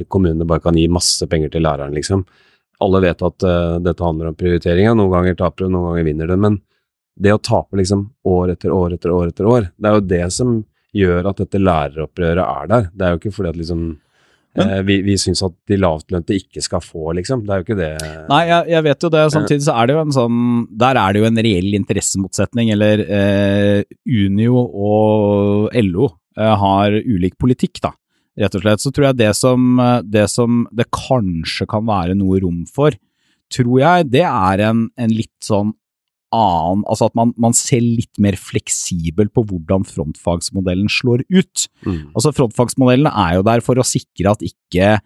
kommunene 0.08 0.46
bare 0.48 0.62
kan 0.64 0.78
gi 0.78 0.86
masse 0.88 1.26
penger 1.28 1.50
til 1.52 1.66
læreren, 1.66 1.92
liksom. 1.92 2.22
Alle 2.80 3.02
vet 3.04 3.20
at 3.24 3.44
dette 3.84 4.04
handler 4.04 4.30
om 4.30 4.36
prioritering, 4.36 4.88
noen 4.96 5.12
ganger 5.12 5.36
taper 5.36 5.66
du, 5.66 5.74
noen 5.74 5.90
ganger 5.90 6.06
vinner 6.08 6.30
du, 6.30 6.38
men 6.40 6.56
det 7.20 7.34
å 7.34 7.40
tape 7.40 7.76
liksom 7.76 8.06
år 8.28 8.54
etter 8.54 8.72
år 8.72 8.96
etter 8.96 9.12
år 9.12 9.28
etter 9.28 9.48
år, 9.48 9.68
det 9.76 9.90
er 9.90 9.98
jo 9.98 10.06
det 10.08 10.22
som 10.32 10.56
gjør 10.96 11.30
at 11.30 11.44
dette 11.44 11.60
læreropprøret 11.60 12.42
er 12.42 12.72
der. 12.72 12.90
Det 12.92 13.06
er 13.06 13.14
jo 13.14 13.22
ikke 13.22 13.36
fordi 13.36 13.52
at 13.52 13.60
liksom 13.60 13.86
men, 14.56 14.70
eh, 14.72 14.82
vi, 14.88 14.96
vi 15.04 15.16
syns 15.20 15.42
at 15.44 15.54
de 15.68 15.78
lavtlønte 15.80 16.36
ikke 16.36 16.62
skal 16.64 16.82
få, 16.84 17.12
liksom. 17.18 17.44
Det 17.44 17.52
er 17.52 17.60
jo 17.60 17.66
ikke 17.66 17.78
det 17.78 17.90
Nei, 18.30 18.42
jeg, 18.48 18.68
jeg, 18.72 18.84
vet 18.88 19.06
jo 19.06 19.10
det. 19.12 19.24
Samtidig 19.34 19.66
så 19.66 19.76
er 19.76 19.88
det 19.88 19.96
jo 19.96 20.02
en 20.02 20.16
sånn 20.16 20.40
Der 20.80 21.00
er 21.00 21.12
det 21.12 21.22
jo 21.22 21.28
en 21.28 21.42
reell 21.46 21.76
interessemotsetning, 21.78 22.72
eller 22.74 23.04
eh, 23.04 23.82
Unio 24.08 24.64
og 24.64 25.76
LO 25.84 26.10
eh, 26.38 26.54
har 26.64 26.96
ulik 27.04 27.36
politikk, 27.40 27.82
da. 27.84 27.92
Rett 28.36 28.56
og 28.56 28.64
slett. 28.64 28.84
Så 28.84 28.92
tror 28.92 29.10
jeg 29.10 29.20
det 29.20 29.32
som, 29.36 29.80
det 30.04 30.26
som 30.28 30.64
det 30.76 30.88
kanskje 30.92 31.68
kan 31.70 31.86
være 31.88 32.16
noe 32.18 32.40
rom 32.42 32.64
for, 32.68 32.96
tror 33.52 33.76
jeg, 33.80 34.08
det 34.12 34.24
er 34.28 34.64
en, 34.70 34.88
en 34.96 35.12
litt 35.12 35.36
sånn 35.44 35.72
annen 36.34 36.84
Altså 36.90 37.08
at 37.08 37.16
man, 37.18 37.32
man, 37.40 37.54
ser 37.56 37.82
litt 37.84 38.20
mer 38.22 38.36
fleksibel 38.40 39.28
på 39.32 39.44
hvordan 39.46 39.86
frontfagsmodellen 39.88 40.88
slår 40.92 41.24
ut. 41.30 41.66
Mm. 41.86 42.12
Altså 42.14 42.32
Frontfagsmodellen 42.36 43.10
er 43.10 43.38
jo 43.38 43.46
der 43.46 43.62
for 43.64 43.78
å 43.78 43.86
sikre 43.86 44.34
at 44.34 44.44
ikke 44.46 44.96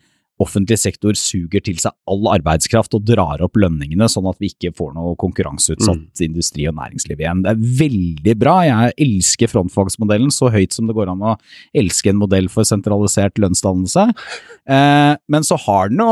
offentlig 0.40 0.78
sektor 0.80 1.16
suger 1.18 1.62
til 1.64 1.78
seg 1.80 1.94
all 2.10 2.28
arbeidskraft 2.32 2.94
og 2.96 3.04
drar 3.08 3.42
opp 3.44 3.58
lønningene, 3.60 4.08
sånn 4.10 4.28
at 4.30 4.38
vi 4.40 4.50
ikke 4.52 4.72
får 4.76 4.94
noe 4.96 5.16
konkurranseutsatt 5.20 6.00
mm. 6.00 6.24
industri 6.26 6.66
og 6.70 6.76
næringsliv 6.78 7.20
igjen. 7.20 7.42
Det 7.44 7.52
er 7.52 7.64
veldig 7.80 8.36
bra. 8.40 8.56
Jeg 8.68 8.94
elsker 9.06 9.52
frontfagsmodellen 9.52 10.32
så 10.34 10.50
høyt 10.52 10.76
som 10.76 10.88
det 10.88 10.96
går 10.96 11.12
an 11.12 11.26
å 11.32 11.36
elske 11.76 12.12
en 12.12 12.20
modell 12.20 12.48
for 12.52 12.68
sentralisert 12.68 13.40
lønnsdannelse. 13.42 14.06
Eh, 14.70 15.12
men 15.32 15.46
så 15.46 15.58
har 15.66 15.92
den 15.92 16.04
jo 16.04 16.10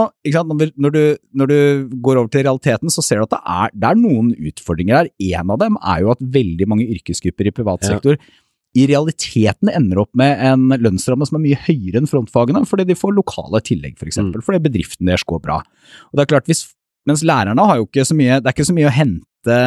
når, 0.49 0.75
når, 0.77 0.95
du, 0.95 1.03
når, 1.41 1.53
du, 1.53 1.97
går 2.05 2.21
over 2.21 2.33
til 2.33 2.45
realiteten, 2.45 2.93
så 2.93 3.05
ser 3.05 3.21
du 3.21 3.29
at 3.29 3.37
det 3.37 3.43
er, 3.59 3.73
det 3.75 3.93
er 3.93 4.03
noen 4.03 4.35
utfordringer 4.51 5.03
her. 5.03 5.15
En 5.39 5.55
av 5.55 5.63
dem 5.63 5.81
er 5.81 6.05
jo 6.05 6.13
at 6.13 6.29
veldig 6.39 6.69
mange 6.71 6.89
yrkesgrupper 6.99 7.49
i 7.49 7.55
privat 7.55 7.87
sektor 7.87 8.19
ja 8.19 8.33
i 8.77 8.85
realiteten 8.91 9.71
ender 9.73 10.03
opp 10.03 10.11
med 10.19 10.41
en 10.45 10.69
lønnsramme 10.77 11.27
som 11.29 11.39
er 11.39 11.45
mye 11.47 11.61
høyere 11.65 12.03
enn 12.03 12.11
frontfagene, 12.11 12.65
fordi 12.69 12.85
de 12.91 12.99
får 12.99 13.17
lokale 13.17 13.63
tillegg, 13.65 13.97
f.eks., 13.97 14.03
for 14.03 14.11
eksempel, 14.11 14.43
mm. 14.43 14.47
fordi 14.47 14.65
bedriften 14.69 15.09
deres 15.09 15.25
går 15.29 15.41
bra. 15.45 15.63
Og 16.11 16.19
det 16.19 16.27
er 16.27 16.35
klart, 16.35 16.51
hvis, 16.51 16.67
Mens 17.09 17.23
lærerne 17.25 17.65
har 17.65 17.79
jo 17.79 17.87
ikke 17.87 18.05
så 18.05 18.13
mye 18.13 18.35
Det 18.37 18.51
er 18.51 18.53
ikke 18.53 18.67
så 18.69 18.75
mye 18.77 18.89
å 18.91 18.93
hente, 18.93 19.59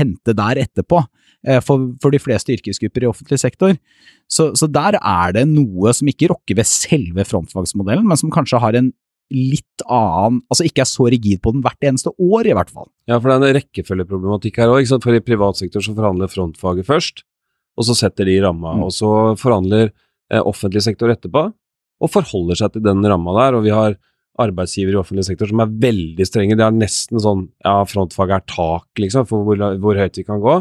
hente 0.00 0.34
der 0.34 0.58
etterpå. 0.64 1.04
Eh, 1.42 1.58
for, 1.64 1.92
for, 2.02 2.14
de 2.14 2.20
fleste 2.22 2.54
yrkesgrupper 2.54 3.02
i 3.02 3.08
offentlig 3.10 3.40
sektor. 3.42 3.74
Så, 4.30 4.52
så, 4.58 4.68
der 4.70 4.98
er 4.98 5.34
det 5.34 5.48
noe 5.50 5.90
som 5.96 6.10
ikke 6.10 6.30
rokker 6.30 6.58
ved 6.60 6.68
selve 6.70 7.26
frontfagsmodellen, 7.26 8.06
men 8.06 8.20
som 8.20 8.30
kanskje 8.34 8.60
har 8.62 8.78
en 8.78 8.92
litt 9.32 9.84
annen 9.88 10.42
Altså 10.52 10.66
ikke 10.68 10.82
er 10.84 10.90
så 10.90 11.06
rigid 11.08 11.40
på 11.42 11.54
den 11.54 11.62
hvert 11.64 11.86
eneste 11.88 12.12
år, 12.12 12.46
i 12.46 12.54
hvert 12.54 12.70
fall. 12.70 12.90
Ja, 13.10 13.16
for 13.16 13.30
det 13.30 13.34
er 13.34 13.46
en 13.48 13.58
rekkefølgeproblematikk 13.58 14.60
her 14.62 14.74
òg. 14.74 14.86
For 15.02 15.16
i 15.16 15.24
privat 15.24 15.58
sektor 15.58 15.84
så 15.84 15.94
forhandler 15.96 16.30
frontfaget 16.30 16.86
først 16.86 17.24
og 17.78 17.88
så 17.88 17.96
setter 17.96 18.28
de 18.28 18.38
ramma. 18.44 18.76
Mm. 18.76 18.86
Og 18.86 18.94
så 18.94 19.10
forhandler 19.40 19.88
eh, 19.88 20.40
offentlig 20.40 20.84
sektor 20.84 21.12
etterpå, 21.12 21.48
og 22.02 22.10
forholder 22.10 22.58
seg 22.58 22.74
til 22.74 22.84
den 22.84 23.04
ramma 23.06 23.34
der. 23.38 23.58
Og 23.58 23.66
vi 23.66 23.74
har 23.74 23.96
arbeidsgivere 24.40 24.96
i 24.96 25.00
offentlig 25.00 25.26
sektor 25.28 25.50
som 25.50 25.60
er 25.62 25.74
veldig 25.82 26.26
strenge. 26.26 26.56
Det 26.58 26.64
er 26.64 26.76
nesten 26.76 27.20
sånn 27.22 27.46
ja, 27.64 27.82
frontfag 27.88 28.32
er 28.36 28.46
tak, 28.48 28.88
liksom, 29.00 29.28
for 29.28 29.44
hvor, 29.46 29.60
hvor, 29.82 29.98
høyt 29.98 30.18
vi 30.18 30.26
kan 30.26 30.40
gå. 30.42 30.56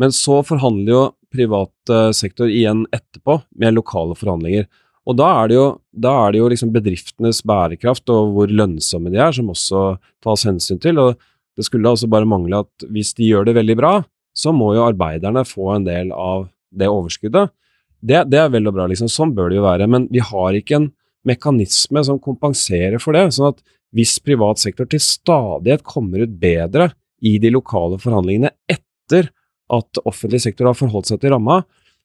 Men 0.00 0.14
så 0.16 0.40
forhandler 0.46 0.92
jo 0.94 1.02
privat 1.32 1.92
eh, 1.92 2.10
sektor 2.16 2.50
igjen 2.50 2.86
etterpå, 2.94 3.40
med 3.60 3.76
lokale 3.76 4.16
forhandlinger. 4.18 4.68
Og 5.08 5.16
da 5.16 5.30
er 5.40 5.50
det 5.50 5.56
jo, 5.56 5.66
er 5.96 6.32
det 6.32 6.40
jo 6.40 6.48
liksom 6.52 6.72
bedriftenes 6.74 7.40
bærekraft 7.48 8.10
og 8.12 8.34
hvor 8.34 8.52
lønnsomme 8.52 9.10
de 9.12 9.20
er, 9.20 9.32
som 9.34 9.48
også 9.52 9.84
tas 10.22 10.44
hensyn 10.46 10.80
til. 10.82 11.00
Og 11.00 11.16
det 11.56 11.66
skulle 11.66 11.86
da 11.86 11.94
også 11.96 12.10
bare 12.10 12.28
mangle 12.28 12.62
at 12.66 12.88
hvis 12.92 13.14
de 13.18 13.30
gjør 13.30 13.48
det 13.48 13.56
veldig 13.56 13.76
bra, 13.80 13.94
så 14.40 14.52
må 14.56 14.72
jo 14.76 14.86
arbeiderne 14.86 15.44
få 15.48 15.74
en 15.74 15.86
del 15.88 16.14
av 16.16 16.48
det 16.70 16.88
overskuddet. 16.88 17.52
Det, 18.00 18.22
det, 18.32 18.38
er 18.40 18.52
vel 18.52 18.70
og 18.70 18.76
bra, 18.78 18.86
liksom. 18.88 19.10
Sånn 19.12 19.34
bør 19.36 19.50
det 19.50 19.58
jo 19.58 19.66
være. 19.66 19.88
Men 19.90 20.06
vi 20.12 20.22
har 20.24 20.56
ikke 20.56 20.78
en 20.78 20.88
mekanisme 21.28 22.02
som 22.06 22.20
kompenserer 22.22 23.00
for 23.02 23.16
det. 23.16 23.26
sånn 23.36 23.52
at 23.52 23.60
hvis 23.96 24.16
privat 24.22 24.62
sektor 24.62 24.88
til 24.88 25.02
stadighet 25.02 25.84
kommer 25.84 26.24
ut 26.24 26.38
bedre 26.40 26.92
i 27.26 27.36
de 27.42 27.50
lokale 27.52 27.98
forhandlingene 28.00 28.52
etter 28.70 29.28
at 29.70 30.00
offentlig 30.08 30.40
sektor 30.46 30.70
har 30.70 30.78
forholdt 30.78 31.10
seg 31.10 31.20
til 31.22 31.34
ramma, 31.34 31.60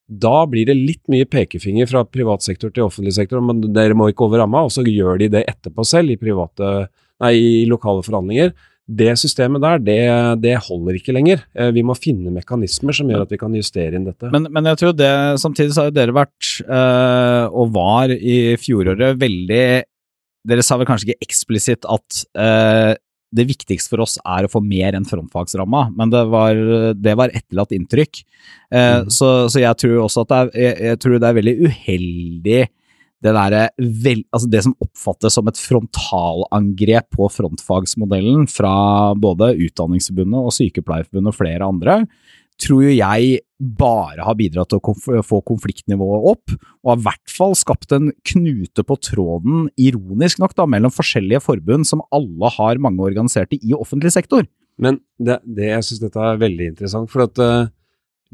da 0.05 0.43
blir 0.49 0.67
det 0.69 0.75
litt 0.77 1.01
mye 1.09 1.25
pekefinger 1.29 1.87
fra 1.89 2.03
privat 2.05 2.43
sektor 2.45 2.73
til 2.73 2.85
offentlig 2.85 3.15
sektor, 3.15 3.41
men 3.41 3.63
dere 3.73 3.97
må 3.97 4.11
ikke 4.11 4.27
over 4.27 4.43
ramma, 4.43 4.65
og 4.67 4.73
så 4.73 4.83
gjør 4.85 5.21
de 5.21 5.31
det 5.37 5.45
etterpå 5.49 5.85
selv 5.87 6.13
i, 6.13 6.19
private, 6.21 6.89
nei, 7.23 7.31
i 7.33 7.63
lokale 7.69 8.05
forhandlinger. 8.05 8.53
Det 8.85 9.15
systemet 9.17 9.63
der, 9.63 9.79
det, 9.81 10.01
det, 10.43 10.53
holder 10.67 10.99
ikke 10.99 11.15
lenger. 11.15 11.41
Eh, 11.57 11.71
vi 11.73 11.81
må 11.85 11.95
finne 11.97 12.33
mekanismer 12.33 12.93
som 12.93 13.09
gjør 13.09 13.23
at 13.25 13.31
vi 13.33 13.39
kan 13.41 13.55
justere 13.57 13.97
inn 13.97 14.05
dette. 14.05 14.29
Men, 14.33 14.45
men 14.53 14.69
jeg 14.69 14.81
tror 14.81 14.93
det, 14.93 15.09
samtidig 15.41 15.73
så 15.73 15.85
har 15.85 15.89
jo 15.89 15.95
dere 15.97 16.13
vært, 16.13 16.51
øh, 16.67 17.47
og 17.49 17.73
var 17.73 18.13
i 18.13 18.37
fjoråret, 18.61 19.17
veldig 19.21 19.65
Dere 20.45 20.61
sa 20.61 20.75
vel 20.77 20.85
kanskje 20.85 21.07
ikke 21.09 21.25
eksplisitt 21.25 21.87
at 21.89 22.17
øh, 22.37 22.91
det 23.35 23.47
viktigste 23.49 23.89
for 23.89 24.03
oss 24.03 24.19
er 24.21 24.45
å 24.45 24.51
få 24.51 24.61
mer 24.61 24.93
enn 24.93 25.07
frontfagsramma, 25.07 25.87
men 25.97 26.11
det 26.13 26.21
var, 26.31 26.59
det 26.93 27.15
var 27.17 27.33
etterlatt 27.33 27.73
inntrykk. 27.75 28.21
Eh, 28.69 29.01
mm. 29.01 29.09
så, 29.09 29.31
så, 29.49 29.63
jeg 29.63 29.79
tror 29.81 30.03
også 30.05 30.21
at 30.21 30.31
det 30.31 30.37
er, 30.37 30.51
jeg, 30.61 30.75
jeg 30.91 31.01
tror 31.01 31.17
det 31.17 31.29
er 31.29 31.39
veldig 31.39 31.55
uheldig 31.65 32.61
det, 33.25 33.33
der, 33.33 33.73
vel, 34.05 34.23
altså 34.29 34.49
det 34.51 34.61
som 34.67 34.77
oppfattes 34.83 35.35
som 35.37 35.49
et 35.49 35.59
frontalangrep 35.59 37.09
på 37.17 37.29
frontfagsmodellen 37.33 38.45
fra 38.51 38.75
både 39.17 39.55
Utdanningsforbundet 39.67 40.47
og 40.47 40.55
Sykepleierforbundet 40.55 41.33
og 41.33 41.39
flere 41.39 41.69
andre, 41.69 41.99
tror 42.61 42.85
jo 42.85 42.93
jeg 42.93 43.39
bare 43.55 44.23
har 44.23 44.35
bidratt 44.39 44.71
til 44.71 44.79
å 44.79 45.23
få 45.25 45.39
konfliktnivået 45.47 46.27
opp, 46.31 46.53
og 46.83 46.91
har 46.91 46.99
i 46.99 47.05
hvert 47.07 47.33
fall 47.33 47.55
skapt 47.57 47.95
en 47.95 48.11
knute 48.27 48.85
på 48.87 48.97
tråden, 49.03 49.69
ironisk 49.79 50.41
nok, 50.43 50.55
da, 50.57 50.67
mellom 50.69 50.93
forskjellige 50.93 51.43
forbund 51.43 51.87
som 51.87 52.03
alle 52.15 52.51
har 52.57 52.81
mange 52.83 53.03
organiserte 53.03 53.59
i 53.59 53.75
offentlig 53.75 54.13
sektor. 54.15 54.45
Men 54.81 54.99
det, 55.23 55.39
det 55.47 55.71
jeg 55.71 55.87
synes 55.87 56.03
dette 56.03 56.29
er 56.29 56.41
veldig 56.41 56.71
interessant, 56.73 57.11
for 57.11 57.25
at 57.27 57.39
uh, 57.43 57.71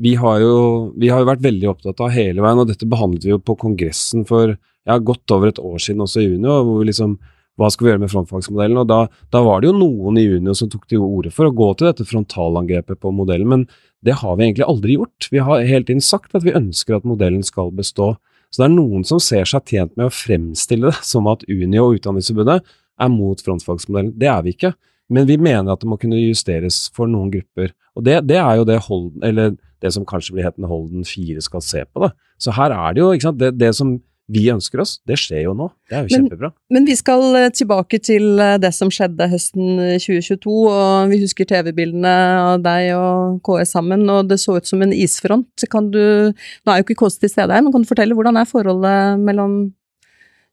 vi, 0.01 0.15
har 0.17 0.39
jo, 0.41 0.55
vi 0.97 1.11
har 1.13 1.27
vært 1.27 1.43
veldig 1.45 1.69
opptatt 1.75 2.01
av 2.01 2.13
hele 2.15 2.41
veien, 2.43 2.63
og 2.63 2.69
dette 2.69 2.89
behandlet 2.89 3.27
vi 3.27 3.35
jo 3.35 3.41
på 3.41 3.57
kongressen 3.61 4.25
for 4.29 4.55
ja, 4.55 4.97
godt 4.97 5.33
over 5.35 5.51
et 5.51 5.61
år 5.61 5.77
siden, 5.81 6.01
også 6.01 6.23
i 6.23 6.27
juni. 6.29 6.47
hvor 6.49 6.79
vi 6.79 6.89
liksom 6.89 7.19
hva 7.59 7.67
skal 7.69 7.85
vi 7.85 7.91
gjøre 7.91 8.01
med 8.01 8.11
frontfagsmodellen? 8.13 8.79
Og 8.81 8.87
da, 8.89 8.99
da, 9.33 9.43
var 9.45 9.61
det 9.61 9.69
jo 9.69 9.77
noen 9.77 10.17
i 10.17 10.25
juni 10.25 10.55
som 10.57 10.69
tok 10.71 10.87
til 10.89 11.03
orde 11.03 11.33
for 11.35 11.45
å 11.45 11.53
gå 11.53 11.67
til 11.77 11.89
dette 11.89 12.07
frontalangrepet 12.09 13.01
på 13.03 13.11
modellen, 13.13 13.49
men 13.51 13.65
det 14.01 14.15
har 14.21 14.37
vi 14.37 14.47
egentlig 14.47 14.65
aldri 14.65 14.95
gjort. 14.97 15.27
Vi 15.29 15.43
har 15.45 15.65
hele 15.67 15.85
tiden 15.85 16.01
sagt 16.01 16.33
at 16.37 16.45
vi 16.47 16.55
ønsker 16.57 16.97
at 16.97 17.05
modellen 17.05 17.43
skal 17.45 17.69
bestå. 17.75 18.15
Så 18.51 18.63
det 18.63 18.67
er 18.67 18.73
noen 18.73 19.05
som 19.07 19.21
ser 19.21 19.45
seg 19.47 19.67
tjent 19.69 19.93
med 19.99 20.09
å 20.09 20.15
fremstille 20.15 20.89
det 20.89 21.03
som 21.11 21.29
at 21.31 21.45
Unio 21.47 21.89
og 21.89 21.99
Utdanningsforbundet 21.99 22.71
er 23.01 23.11
mot 23.13 23.45
frontfagsmodellen. 23.45 24.15
Det 24.17 24.31
er 24.31 24.41
vi 24.47 24.55
ikke. 24.55 24.73
Men 25.11 25.27
vi 25.27 25.37
mener 25.37 25.73
at 25.73 25.83
det 25.83 25.89
må 25.91 25.99
kunne 25.99 26.19
justeres 26.21 26.85
for 26.95 27.09
noen 27.11 27.31
grupper. 27.33 27.73
Og 27.99 28.05
det, 28.07 28.21
det 28.29 28.39
er 28.39 28.59
jo 28.59 28.67
det 28.67 28.79
Holden, 28.87 29.19
eller 29.27 29.57
det 29.83 29.91
som 29.95 30.05
kanskje 30.07 30.37
blir 30.37 30.47
hetende 30.47 30.69
Holden 30.69 31.03
4 31.07 31.41
skal 31.43 31.63
se 31.65 31.83
på. 31.89 32.05
da. 32.05 32.13
Så 32.41 32.53
her 32.55 32.73
er 32.73 32.95
det 32.95 33.03
jo, 33.03 33.11
ikke 33.11 33.29
sant, 33.29 33.41
det, 33.41 33.51
det 33.59 33.73
som 33.75 33.97
vi 34.31 34.45
ønsker 34.53 34.79
oss, 34.83 34.93
det 35.07 35.17
skjer 35.19 35.43
jo 35.47 35.53
nå. 35.57 35.67
Det 35.89 35.97
er 35.97 36.05
jo 36.05 36.15
kjempebra. 36.15 36.51
Men 36.71 36.85
vi 36.87 36.95
skal 36.95 37.23
eh, 37.35 37.49
tilbake 37.55 37.99
til 38.03 38.39
eh, 38.39 38.55
det 38.61 38.71
som 38.75 38.91
skjedde 38.93 39.27
høsten 39.31 39.81
2022, 39.99 40.53
og 40.71 41.11
vi 41.11 41.19
husker 41.23 41.49
TV-bildene 41.49 42.13
av 42.39 42.63
deg 42.63 42.93
og 42.95 43.41
KS 43.47 43.75
sammen, 43.75 44.05
og 44.13 44.29
det 44.29 44.39
så 44.41 44.55
ut 44.55 44.69
som 44.69 44.83
en 44.85 44.95
isfront. 44.95 45.67
Kan 45.73 45.91
du, 45.91 46.01
nå 46.31 46.71
er 46.71 46.79
jo 46.79 46.87
ikke 46.87 47.01
KS 47.03 47.19
til 47.23 47.33
stede 47.33 47.51
her, 47.51 47.65
men 47.65 47.75
kan 47.75 47.83
du 47.83 47.89
fortelle 47.89 48.15
hvordan 48.17 48.39
er 48.39 48.49
forholdet 48.49 49.21
mellom 49.21 49.59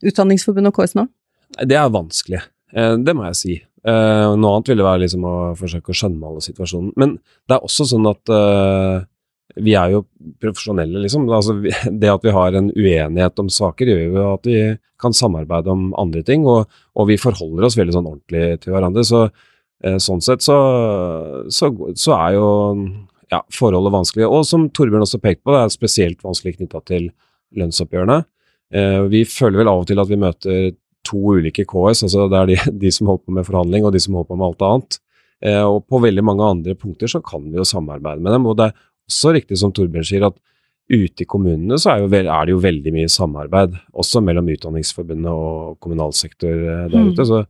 Utdanningsforbundet 0.07 0.73
og 0.73 0.79
KS 0.79 0.99
nå? 0.99 1.09
Det 1.59 1.79
er 1.79 1.95
vanskelig, 1.95 2.43
eh, 2.75 2.95
det 3.05 3.15
må 3.15 3.29
jeg 3.31 3.43
si. 3.45 3.59
Eh, 3.89 4.33
Noe 4.37 4.57
annet 4.57 4.73
ville 4.73 4.85
være 4.85 5.05
liksom 5.05 5.25
å 5.25 5.37
forsøke 5.59 5.93
å 5.93 5.97
skjønnmale 5.97 6.43
situasjonen. 6.45 6.93
Men 7.01 7.17
det 7.49 7.57
er 7.57 7.65
også 7.65 7.87
sånn 7.89 8.09
at 8.11 8.33
uh, 8.33 9.05
vi 9.65 9.75
er 9.79 9.95
jo 9.95 10.03
profesjonelle, 10.43 11.01
liksom. 11.05 11.29
Altså, 11.33 11.57
det 12.03 12.13
at 12.13 12.27
vi 12.27 12.35
har 12.35 12.59
en 12.59 12.73
uenighet 12.75 13.43
om 13.43 13.51
saker, 13.53 13.93
gjør 13.93 14.19
jo 14.19 14.25
at 14.35 14.49
vi 14.51 14.63
kan 15.01 15.15
samarbeide 15.15 15.71
om 15.73 15.93
andre 16.01 16.25
ting, 16.27 16.47
og, 16.49 16.67
og 16.99 17.11
vi 17.11 17.21
forholder 17.21 17.69
oss 17.69 17.79
veldig 17.79 17.95
sånn 17.95 18.11
ordentlig 18.11 18.59
til 18.65 18.75
hverandre. 18.75 19.07
Så 19.07 19.29
uh, 19.29 20.01
sånn 20.03 20.25
sett 20.25 20.45
så, 20.45 20.59
så, 21.55 21.71
så 21.95 22.17
er 22.19 22.37
jo 22.37 22.51
ja, 23.33 23.41
forholdet 23.55 23.95
vanskelig. 23.95 24.27
Og 24.27 24.45
som 24.49 24.69
Torbjørn 24.75 25.07
også 25.07 25.23
pekte 25.23 25.47
på, 25.47 25.55
det 25.55 25.63
er 25.63 25.73
spesielt 25.73 26.27
vanskelig 26.27 26.59
knytta 26.59 26.83
til 26.89 27.09
lønnsoppgjørene. 27.57 28.23
Vi 29.09 29.23
føler 29.25 29.63
vel 29.63 29.71
av 29.71 29.81
og 29.81 29.87
til 29.89 30.01
at 30.03 30.11
vi 30.11 30.17
møter 30.21 30.67
to 31.09 31.19
ulike 31.39 31.65
KS, 31.69 32.05
altså 32.07 32.27
det 32.31 32.39
er 32.43 32.51
de, 32.53 32.57
de 32.85 32.91
som 32.95 33.09
holder 33.11 33.25
på 33.25 33.37
med 33.39 33.49
forhandling 33.49 33.87
og 33.89 33.95
de 33.97 34.03
som 34.05 34.19
holder 34.19 34.31
på 34.35 34.39
med 34.41 34.49
alt 34.53 34.67
annet. 34.69 34.99
Eh, 35.41 35.63
og 35.65 35.85
på 35.89 36.01
veldig 36.03 36.25
mange 36.27 36.45
andre 36.53 36.75
punkter 36.79 37.11
så 37.11 37.21
kan 37.25 37.45
vi 37.49 37.57
jo 37.61 37.67
samarbeide 37.69 38.21
med 38.25 38.35
dem. 38.37 38.47
Og 38.51 38.57
det 38.59 38.69
er 38.71 38.77
også 39.09 39.33
riktig 39.37 39.59
som 39.61 39.73
Torbjørn 39.73 40.07
sier, 40.09 40.27
at 40.29 40.37
ute 40.89 41.21
i 41.25 41.29
kommunene 41.29 41.77
så 41.81 41.93
er, 41.95 42.03
jo, 42.03 42.09
vel- 42.13 42.31
er 42.33 42.47
det 42.49 42.55
jo 42.55 42.61
veldig 42.65 42.93
mye 42.95 43.11
samarbeid, 43.13 43.75
også 43.93 44.23
mellom 44.25 44.47
Utdanningsforbundet 44.55 45.29
og 45.31 45.77
kommunal 45.85 46.15
sektor 46.17 46.49
der 46.49 46.89
der 46.89 46.99
Mm. 47.03 47.11
ute. 47.13 47.27
Så 47.29 47.43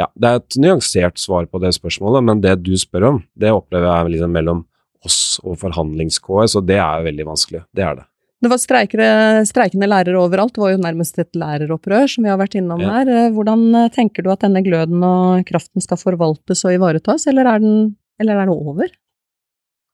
ja, 0.00 0.06
det 0.16 0.28
er 0.30 0.40
et 0.40 0.56
nyansert 0.64 1.18
svar 1.20 1.44
på 1.46 1.60
det 1.60 1.74
spørsmålet, 1.76 2.24
men 2.24 2.40
det 2.40 2.54
du 2.64 2.72
spør 2.80 3.08
om, 3.10 3.22
det 3.38 3.52
opplever 3.52 3.84
jeg 3.90 4.14
liksom 4.14 4.32
mellom 4.32 4.64
oss 5.04 5.38
og 5.44 5.58
forhandlings-KS, 5.60 6.56
og 6.56 6.66
det 6.68 6.76
er 6.80 7.04
veldig 7.04 7.26
vanskelig. 7.28 7.62
Det 7.76 7.84
er 7.84 7.94
det. 8.00 8.06
Det 8.40 8.48
var 8.48 8.56
streikere, 8.56 9.06
streikende 9.44 9.84
lærere 9.90 10.16
overalt, 10.16 10.54
det 10.56 10.62
var 10.62 10.70
jo 10.72 10.80
nærmest 10.80 11.18
et 11.20 11.36
læreropprør 11.36 12.06
som 12.08 12.24
vi 12.24 12.30
har 12.32 12.38
vært 12.40 12.54
innom 12.56 12.80
Ja. 12.80 12.90
her. 12.94 13.08
Eh, 13.08 13.30
Hvordan 13.36 13.74
eh, 13.76 13.90
tenker 13.92 14.24
du 14.24 14.30
at 14.32 14.40
denne 14.40 14.62
gløden 14.64 15.02
og 15.04 15.44
kraften 15.44 15.82
skal 15.84 15.98
forvaltes 16.00 16.64
og 16.64 16.72
ivaretas, 16.72 17.26
eller 17.28 17.44
er, 17.44 17.58
den, 17.60 17.96
eller 18.18 18.40
er 18.40 18.46
det 18.48 18.56
over? 18.56 18.88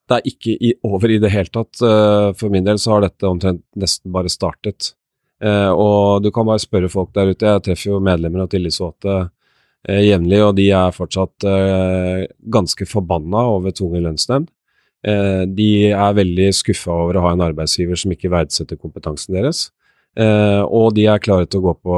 Det 0.06 0.14
er 0.20 0.22
ikke 0.30 0.54
i, 0.62 0.74
over 0.86 1.10
i 1.10 1.18
det 1.18 1.32
hele 1.34 1.50
tatt. 1.50 1.82
Eh, 1.82 2.32
For 2.38 2.48
min 2.54 2.62
del 2.64 2.78
så 2.78 2.92
har 2.94 3.00
dette 3.08 3.26
omtrent 3.26 3.64
nesten 3.74 4.12
bare 4.14 4.30
startet. 4.30 4.92
Og 5.42 6.22
du 6.24 6.30
kan 6.32 6.46
bare 6.46 6.62
spørre 6.62 6.88
folk 6.88 7.10
der 7.12 7.34
ute. 7.34 7.44
Jeg 7.44 7.62
treffer 7.66 7.90
jo 7.90 7.98
medlemmer 8.00 8.46
av 8.46 8.48
tillitsvalgte 8.48 9.28
eh, 9.86 10.00
jevnlig, 10.06 10.38
og 10.46 10.54
de 10.56 10.70
er 10.72 10.94
fortsatt 10.96 11.44
ganske 12.48 12.86
forbanna 12.88 13.42
over 13.58 13.74
tvungen 13.74 14.06
lønnsnemnd. 14.06 14.48
Eh, 15.06 15.44
De 15.46 15.70
er 15.92 16.18
veldig 16.18 16.50
skuffa 16.56 16.92
over 16.92 17.18
å 17.18 17.24
ha 17.26 17.32
en 17.36 17.44
arbeidsgiver 17.46 17.98
som 18.00 18.12
ikke 18.14 18.32
verdsetter 18.32 18.78
kompetansen 18.80 19.36
deres. 19.38 19.70
Eh, 20.16 20.62
Og 20.64 20.94
de 20.96 21.06
er 21.06 21.22
klare 21.22 21.46
til 21.46 21.60
å 21.60 21.68
gå 21.68 21.74
på, 21.86 21.96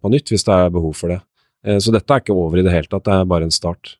på 0.00 0.12
nytt 0.12 0.32
hvis 0.32 0.46
det 0.46 0.54
er 0.54 0.74
behov 0.74 0.96
for 0.96 1.12
det. 1.12 1.20
Eh, 1.64 1.78
Så 1.78 1.92
dette 1.92 2.08
er 2.10 2.22
ikke 2.22 2.36
over 2.36 2.58
i 2.58 2.66
det 2.66 2.72
hele 2.72 2.88
tatt, 2.88 3.04
det 3.04 3.14
er 3.14 3.28
bare 3.28 3.48
en 3.48 3.54
start. 3.54 3.96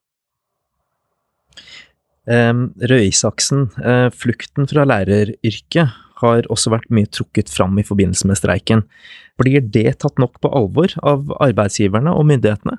Um, 2.29 2.75
Røe 2.77 3.07
Isaksen, 3.09 3.71
eh, 3.81 4.11
flukten 4.13 4.69
fra 4.69 4.85
læreryrket 4.85 5.95
har 6.21 6.43
også 6.53 6.69
vært 6.75 6.91
mye 6.93 7.09
trukket 7.09 7.49
fram 7.49 7.79
i 7.81 7.85
forbindelse 7.87 8.29
med 8.29 8.37
streiken. 8.37 8.83
Blir 9.41 9.63
det 9.65 10.01
tatt 10.03 10.19
nok 10.21 10.37
på 10.43 10.51
alvor 10.53 10.93
av 11.03 11.31
arbeidsgiverne 11.41 12.13
og 12.13 12.27
myndighetene? 12.29 12.77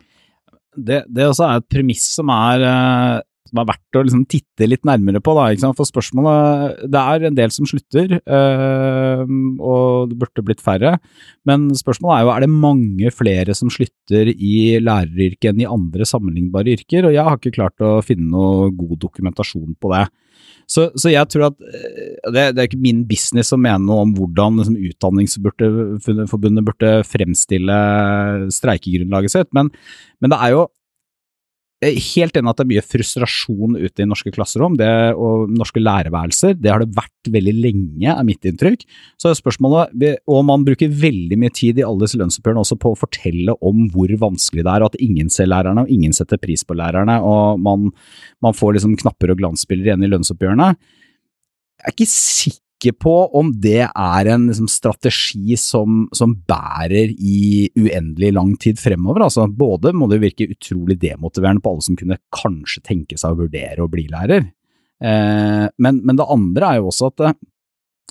det, 0.77 1.03
det 1.09 1.25
også 1.27 1.47
er 1.47 1.59
et 1.59 1.69
premiss 1.71 2.05
som 2.15 2.29
er, 2.33 2.63
som 3.49 3.61
er 3.61 3.67
verdt 3.71 3.97
å 3.99 4.03
liksom 4.05 4.25
titte 4.29 4.67
litt 4.69 4.85
nærmere 4.87 5.21
på. 5.23 5.33
Da? 5.37 5.73
For 5.77 5.87
spørsmålet 5.87 6.85
Det 6.91 7.01
er 7.01 7.27
en 7.27 7.37
del 7.37 7.53
som 7.53 7.67
slutter, 7.69 8.15
øh, 8.19 9.23
og 9.59 10.11
det 10.11 10.19
burde 10.21 10.45
blitt 10.45 10.63
færre. 10.63 10.97
Men 11.49 11.69
spørsmålet 11.77 12.15
er 12.15 12.25
jo 12.25 12.33
er 12.35 12.45
det 12.45 12.51
mange 12.53 13.13
flere 13.15 13.57
som 13.57 13.71
slutter 13.73 14.31
i 14.33 14.79
læreryrket 14.83 15.51
enn 15.51 15.65
i 15.65 15.69
andre 15.69 16.07
sammenlignbare 16.07 16.77
yrker, 16.77 17.09
og 17.09 17.15
jeg 17.15 17.25
har 17.25 17.37
ikke 17.39 17.57
klart 17.57 17.85
å 17.85 17.99
finne 18.05 18.29
noe 18.31 18.71
god 18.75 18.97
dokumentasjon 19.03 19.75
på 19.79 19.93
det. 19.95 20.07
Så, 20.69 20.85
så 21.01 21.09
jeg 21.09 21.25
tror 21.33 21.47
at 21.49 21.63
eh, 21.65 22.17
det, 22.29 22.43
det 22.53 22.61
er 22.61 22.67
ikke 22.69 22.81
min 22.81 23.01
business 23.09 23.49
å 23.55 23.59
mene 23.59 23.81
noe 23.85 24.05
om 24.05 24.11
hvordan 24.17 24.59
liksom, 24.61 24.77
Utdanningsforbundet 24.91 26.67
burde 26.67 26.91
fremstille 27.09 27.79
streikegrunnlaget 28.53 29.33
sitt, 29.33 29.49
men, 29.57 29.71
men 30.21 30.33
det 30.33 30.37
er 30.37 30.53
jo 30.53 30.67
helt 31.79 32.35
enig 32.35 32.51
at 32.51 32.59
det 32.59 32.65
er 32.65 32.69
mye 32.73 32.83
frustrasjon 32.83 33.77
ute 33.79 34.03
i 34.03 34.07
norske 34.07 34.33
klasserom 34.35 34.75
det, 34.79 34.89
og 35.15 35.47
norske 35.55 35.79
lærerværelser. 35.79 36.57
Det 36.59 36.71
har 36.73 36.83
det 36.83 36.91
vært 36.97 37.29
veldig 37.31 37.53
lenge, 37.55 38.11
er 38.11 38.25
mitt 38.27 38.43
inntrykk. 38.43 38.83
Så 39.19 39.31
er 39.31 39.39
spørsmålet, 39.39 39.95
Og 40.27 40.43
man 40.45 40.65
bruker 40.67 40.91
veldig 40.91 41.37
mye 41.39 41.53
tid 41.55 41.79
i 41.79 41.85
alle 41.87 42.03
disse 42.03 42.19
lønnsoppgjørene 42.19 42.59
også 42.59 42.79
på 42.79 42.91
å 42.91 42.99
fortelle 42.99 43.55
om 43.63 43.87
hvor 43.93 44.11
vanskelig 44.11 44.65
det 44.65 44.73
er, 44.73 44.83
og 44.83 44.91
at 44.91 44.99
ingen 44.99 45.29
ser 45.29 45.47
lærerne, 45.47 45.85
og 45.85 45.89
ingen 45.89 46.13
setter 46.13 46.37
pris 46.37 46.65
på 46.67 46.75
lærerne, 46.75 47.21
og 47.23 47.59
man, 47.59 47.91
man 48.43 48.53
får 48.53 48.75
liksom 48.75 48.97
knapper 48.99 49.31
og 49.31 49.39
glansbilder 49.39 49.93
igjen 49.93 50.03
i 50.03 50.11
lønnsoppgjørene. 50.11 50.73
Jeg 51.79 51.87
er 51.87 51.95
ikke 51.95 52.11
sikker 52.11 52.68
på 52.95 53.13
om 53.35 53.51
det 53.61 53.83
er 53.87 54.29
en 54.31 54.47
liksom, 54.47 54.69
strategi 54.71 55.57
som, 55.59 56.05
som 56.15 56.37
bærer 56.47 57.11
i 57.11 57.67
uendelig 57.75 58.31
lang 58.37 58.53
tid 58.61 58.79
fremover. 58.79 59.25
Altså, 59.27 59.47
både 59.51 59.91
må 59.95 60.07
det 60.11 60.21
virke 60.23 60.47
utrolig 60.49 60.99
demotiverende 61.01 61.63
på 61.63 61.73
alle 61.73 61.87
som 61.89 61.99
kunne 61.99 62.19
kanskje 62.35 62.85
tenke 62.87 63.19
seg 63.19 63.35
å 63.35 63.41
vurdere 63.43 63.83
å 63.83 63.91
bli 63.91 64.07
lærer, 64.11 64.47
eh, 65.03 65.65
men, 65.67 66.03
men 66.05 66.19
det 66.19 66.29
andre 66.31 66.73
er 66.73 66.79
jo 66.79 66.91
også 66.93 67.11
at 67.11 67.19
det, 67.23 67.33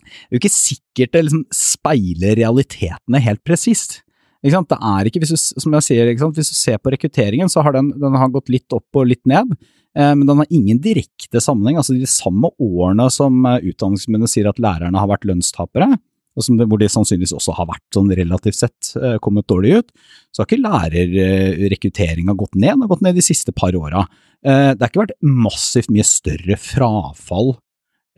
det 0.08 0.28
er 0.28 0.36
jo 0.36 0.42
ikke 0.42 0.54
sikkert 0.54 1.14
det 1.14 1.24
liksom 1.26 1.46
speiler 1.54 2.38
realitetene 2.38 3.24
helt 3.24 3.44
presist. 3.46 4.02
Det 4.44 4.52
er 4.54 5.08
ikke, 5.08 5.18
hvis 5.24 5.32
du, 5.34 5.60
som 5.60 5.72
jeg 5.74 5.82
sier, 5.82 6.12
hvis 6.14 6.52
du 6.52 6.54
ser 6.54 6.78
på 6.78 6.92
rekrutteringen, 6.94 7.48
så 7.50 7.62
har 7.66 7.72
den, 7.74 7.90
den 7.98 8.14
har 8.14 8.28
gått 8.30 8.48
litt 8.48 8.70
opp 8.72 8.86
og 8.94 9.08
litt 9.10 9.24
ned. 9.26 9.50
Eh, 9.96 10.14
Men 10.14 10.26
den 10.28 10.38
har 10.38 10.46
ingen 10.50 10.78
direkte 10.78 11.40
sammenheng. 11.42 11.76
altså 11.76 11.96
De 11.98 12.06
samme 12.06 12.50
årene 12.62 13.08
som 13.10 13.44
eh, 13.46 13.58
Utdanningsforbundet 13.72 14.30
sier 14.30 14.48
at 14.48 14.60
lærerne 14.62 14.98
har 14.98 15.08
vært 15.10 15.26
lønnstapere, 15.26 15.98
og 16.38 16.44
som 16.46 16.54
hvor 16.56 16.78
de 16.78 16.86
sannsynligvis 16.86 17.32
også 17.34 17.50
har 17.58 17.66
vært 17.66 17.82
sånn 17.96 18.12
relativt 18.14 18.54
sett 18.60 18.92
eh, 19.02 19.16
kommet 19.18 19.48
dårlig 19.50 19.80
ut, 19.80 19.88
så 20.30 20.44
har 20.44 20.46
ikke 20.46 20.62
lærerrekrutteringa 20.62 22.34
gått 22.38 22.54
ned, 22.54 22.76
den 22.76 22.84
har 22.84 22.92
gått 22.92 23.02
ned 23.02 23.18
de 23.18 23.24
siste 23.26 23.50
par 23.52 23.74
åra. 23.74 24.06
Eh, 24.46 24.74
Det 24.74 24.80
har 24.84 24.92
ikke 24.92 25.02
vært 25.06 25.18
massivt 25.22 25.90
mye 25.90 26.06
større 26.06 26.56
frafall 26.62 27.56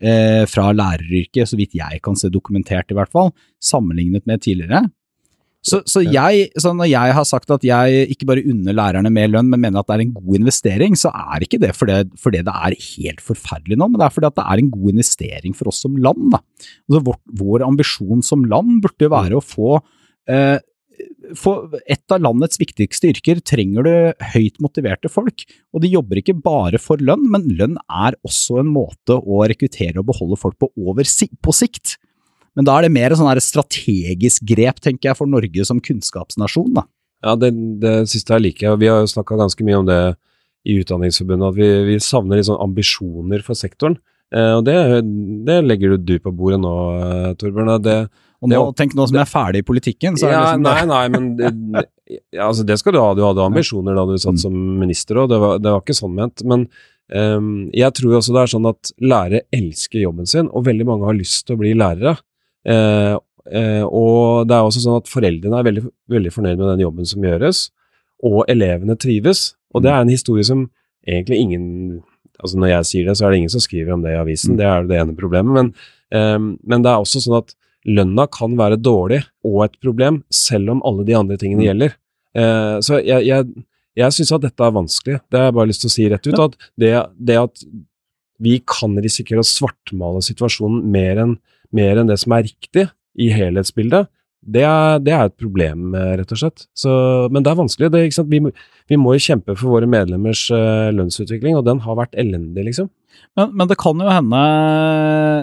eh, 0.01 0.45
fra 0.45 0.69
læreryrket, 0.71 1.49
så 1.49 1.57
vidt 1.57 1.73
jeg 1.77 2.01
kan 2.05 2.15
se 2.15 2.29
dokumentert 2.29 2.91
i 2.91 2.97
hvert 2.97 3.11
fall, 3.11 3.31
sammenlignet 3.63 4.27
med 4.29 4.41
tidligere. 4.45 4.85
Så, 5.61 5.83
så, 5.85 6.01
jeg, 6.01 6.47
så 6.57 6.71
når 6.73 6.87
jeg 6.89 7.13
har 7.13 7.25
sagt 7.29 7.51
at 7.53 7.65
jeg 7.65 8.07
ikke 8.09 8.25
bare 8.31 8.43
unner 8.49 8.73
lærerne 8.73 9.11
mer 9.13 9.29
lønn, 9.29 9.51
men 9.51 9.61
mener 9.61 9.83
at 9.83 9.91
det 9.91 9.97
er 9.97 10.03
en 10.07 10.15
god 10.15 10.39
investering, 10.39 10.97
så 10.97 11.11
er 11.13 11.45
ikke 11.45 11.59
det 11.61 11.75
fordi, 11.77 11.99
fordi 12.17 12.41
det 12.47 12.55
er 12.55 12.77
helt 12.87 13.21
forferdelig 13.21 13.77
nå, 13.77 13.91
men 13.91 14.01
det 14.01 14.07
er 14.07 14.15
fordi 14.15 14.31
det 14.39 14.47
er 14.47 14.63
en 14.63 14.71
god 14.73 14.95
investering 14.95 15.57
for 15.57 15.69
oss 15.69 15.83
som 15.85 15.99
land. 16.01 16.33
Altså 16.89 17.03
vår, 17.05 17.21
vår 17.43 17.67
ambisjon 17.67 18.25
som 18.25 18.47
land 18.49 18.81
burde 18.81 19.11
være 19.13 19.37
å 19.37 19.45
få 19.45 19.77
eh, 20.33 20.57
for 21.37 21.77
et 21.89 22.13
av 22.13 22.21
landets 22.21 22.59
viktigste 22.61 23.11
yrker 23.13 23.41
trenger 23.45 23.85
du 23.85 23.93
høyt 24.33 24.57
motiverte 24.63 25.11
folk, 25.11 25.45
og 25.73 25.83
de 25.83 25.91
jobber 25.93 26.21
ikke 26.21 26.37
bare 26.41 26.81
for 26.81 27.01
lønn, 27.01 27.27
men 27.31 27.47
lønn 27.57 27.77
er 27.85 28.17
også 28.27 28.61
en 28.61 28.71
måte 28.73 29.17
å 29.17 29.43
rekruttere 29.49 30.01
og 30.01 30.09
beholde 30.09 30.39
folk 30.41 30.57
på 30.61 30.71
over 30.81 31.05
på 31.05 31.55
sikt. 31.55 31.97
Men 32.55 32.65
da 32.67 32.77
er 32.77 32.81
det 32.87 32.91
mer 32.91 33.11
et 33.15 33.43
strategisk 33.45 34.43
grep, 34.49 34.79
tenker 34.83 35.09
jeg, 35.11 35.17
for 35.17 35.27
Norge 35.27 35.65
som 35.65 35.79
kunnskapsnasjon. 35.79 36.73
da. 36.75 36.83
Ja, 37.23 37.35
det, 37.35 37.51
det 37.79 38.09
siste 38.09 38.33
her 38.33 38.41
liker 38.43 38.67
jeg. 38.71 38.79
Vi 38.81 38.87
har 38.91 38.99
jo 39.03 39.11
snakka 39.11 39.37
ganske 39.39 39.63
mye 39.63 39.77
om 39.79 39.85
det 39.87 39.99
i 40.65 40.75
Utdanningsforbundet, 40.81 41.47
at 41.53 41.55
vi, 41.57 41.69
vi 41.87 41.99
savner 42.03 42.37
litt 42.37 42.45
sånn 42.49 42.59
ambisjoner 42.61 43.41
for 43.45 43.57
sektoren. 43.57 43.95
Eh, 44.33 44.53
og 44.57 44.65
det, 44.65 44.75
det 45.47 45.57
legger 45.65 45.95
du 45.97 46.13
på 46.23 46.31
bordet 46.35 46.59
nå, 46.63 46.73
eh, 47.01 47.31
Torbjørn. 47.39 47.71
Det, 47.83 47.95
Og 48.41 48.49
nå, 48.49 48.59
Det- 48.71 48.77
tenk 48.81 48.93
nå 48.97 49.05
som 49.07 49.17
jeg 49.17 49.25
er 49.25 49.31
ferdig 49.31 49.59
i 49.61 49.67
politikken, 49.67 50.15
så 50.17 50.25
det 50.27 50.33
ja, 50.33 50.43
liksom 50.45 50.63
nei, 50.65 50.85
nei, 50.89 51.07
men 51.13 51.25
det, 51.37 51.85
ja, 52.33 52.47
altså, 52.47 52.63
det 52.65 52.77
skal 52.81 52.93
du 52.95 52.99
ha. 52.99 53.13
Du 53.13 53.21
hadde 53.21 53.43
ambisjoner 53.45 53.93
da 53.95 54.05
du 54.09 54.15
satt 54.17 54.33
Mm. 54.37 54.39
som 54.39 54.79
minister 54.79 55.15
òg, 55.21 55.29
det, 55.29 55.39
var- 55.39 55.59
det 55.59 55.69
var 55.71 55.81
ikke 55.81 55.97
sånn 55.99 56.15
ment. 56.15 56.43
Men 56.43 56.67
um, 57.13 57.69
jeg 57.73 57.93
tror 57.93 58.17
også 58.17 58.33
det 58.33 58.41
er 58.41 58.53
sånn 58.57 58.69
at 58.69 58.91
lærere 59.01 59.41
elsker 59.53 60.01
jobben 60.01 60.25
sin, 60.27 60.47
og 60.49 60.65
veldig 60.65 60.85
mange 60.89 61.05
har 61.05 61.13
lyst 61.13 61.45
til 61.45 61.55
å 61.55 61.59
bli 61.59 61.73
lærere. 61.77 62.17
Eh, 62.67 63.15
eh, 63.51 63.83
og 63.85 64.47
det 64.49 64.57
er 64.57 64.67
også 64.67 64.83
sånn 64.83 64.99
at 65.01 65.09
foreldrene 65.11 65.59
er 65.59 65.67
veldig, 65.69 65.85
veldig 66.11 66.33
fornøyd 66.35 66.57
med 66.57 66.67
den 66.73 66.85
jobben 66.85 67.09
som 67.09 67.25
gjøres, 67.25 67.63
og 68.27 68.43
elevene 68.51 68.97
trives. 68.99 69.51
Og 69.73 69.85
det 69.85 69.91
er 69.93 70.03
en 70.03 70.13
historie 70.13 70.45
som 70.47 70.67
egentlig 71.07 71.41
ingen 71.41 71.67
altså 72.41 72.57
Når 72.57 72.69
jeg 72.71 72.85
sier 72.89 73.05
det, 73.05 73.13
så 73.13 73.25
er 73.27 73.29
det 73.31 73.37
ingen 73.37 73.51
som 73.53 73.61
skriver 73.61 73.93
om 73.93 74.01
det 74.01 74.15
i 74.15 74.17
avisen, 74.17 74.55
det 74.57 74.65
er 74.65 74.87
det 74.89 74.95
ene 74.97 75.13
problemet. 75.13 75.53
Men, 75.53 75.67
eh, 76.09 76.39
men 76.41 76.81
det 76.81 76.89
er 76.89 77.03
også 77.03 77.21
sånn 77.21 77.37
at 77.37 77.53
lønna 77.85 78.25
kan 78.33 78.55
være 78.57 78.79
dårlig 78.81 79.19
og 79.45 79.59
et 79.67 79.75
problem, 79.83 80.23
selv 80.33 80.73
om 80.73 80.81
alle 80.87 81.05
de 81.05 81.13
andre 81.17 81.37
tingene 81.37 81.67
gjelder. 81.67 81.93
Uh, 82.37 82.77
så 82.85 82.97
jeg, 83.03 83.25
jeg, 83.27 83.47
jeg 83.99 84.15
syns 84.15 84.33
at 84.37 84.43
dette 84.45 84.65
er 84.65 84.75
vanskelig. 84.75 85.19
Det 85.29 85.39
har 85.39 85.49
jeg 85.49 85.57
bare 85.57 85.71
lyst 85.71 85.83
til 85.83 85.91
å 85.91 85.93
si 85.95 86.09
rett 86.11 86.29
ut. 86.29 86.41
At 86.45 86.57
det, 86.79 86.91
det 87.19 87.39
at 87.41 87.63
vi 88.41 88.57
kan 88.65 88.97
risikere 89.03 89.43
å 89.43 89.47
svartmale 89.47 90.21
situasjonen 90.25 90.85
mer 90.93 91.23
enn, 91.25 91.35
mer 91.75 92.01
enn 92.01 92.09
det 92.11 92.19
som 92.21 92.35
er 92.35 92.47
riktig 92.49 92.87
i 93.19 93.29
helhetsbildet, 93.33 94.09
det 94.41 94.63
er, 94.65 94.97
det 95.05 95.11
er, 95.13 95.27
et 95.29 95.37
problem, 95.37 95.91
eh, 95.93 96.15
rett 96.17 96.31
og 96.33 96.39
slett. 96.41 96.63
Så, 96.73 96.91
men 97.29 97.43
det 97.45 97.51
er 97.51 97.59
vanskelig. 97.59 97.91
Det, 97.93 98.01
vi, 98.31 98.39
vi, 98.89 98.97
må 98.97 99.13
jo 99.13 99.21
kjempe 99.21 99.53
for 99.53 99.75
våre 99.75 99.89
medlemmers 99.89 100.47
uh, 100.49 100.89
lønnsutvikling, 100.95 101.59
og 101.59 101.67
den 101.67 101.83
har 101.85 101.99
vært 101.99 102.17
elendig, 102.17 102.65
liksom. 102.71 102.89
Men, 103.37 103.51
men, 103.53 103.67
det 103.69 103.77
kan 103.79 103.99
jo 104.01 104.07
hende 104.07 104.39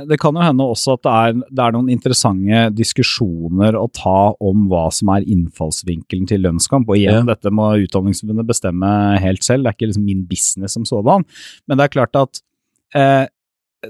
det 0.09 0.19
kan 0.21 0.37
jo 0.37 0.43
hende 0.43 0.67
også 0.73 0.97
at 0.97 1.03
det 1.05 1.13
er, 1.13 1.39
det 1.47 1.63
er, 1.63 1.75
noen 1.77 1.93
interessante 1.93 2.63
diskusjoner 2.77 3.77
å 3.79 3.87
ta 3.95 4.33
om 4.45 4.67
hva 4.73 4.87
som 4.93 5.13
er 5.15 5.27
innfallsvinkelen 5.29 6.27
til 6.29 6.43
lønnskamp. 6.45 6.91
Og 6.91 6.99
igjen, 6.99 7.23
ja. 7.23 7.29
dette 7.31 7.53
må 7.55 7.71
Utdanningsforbundet 7.85 8.51
bestemme 8.51 8.91
helt 9.23 9.47
selv, 9.47 9.63
det 9.63 9.73
er 9.73 9.79
ikke 9.79 9.93
liksom 9.93 10.09
min 10.09 10.27
business 10.29 10.75
som 10.77 10.89
sådan. 10.89 11.29
Men 11.69 11.79
det 11.79 11.87
er 11.87 11.95
klart 11.95 12.19
at 12.19 12.43
eh, 12.99 13.25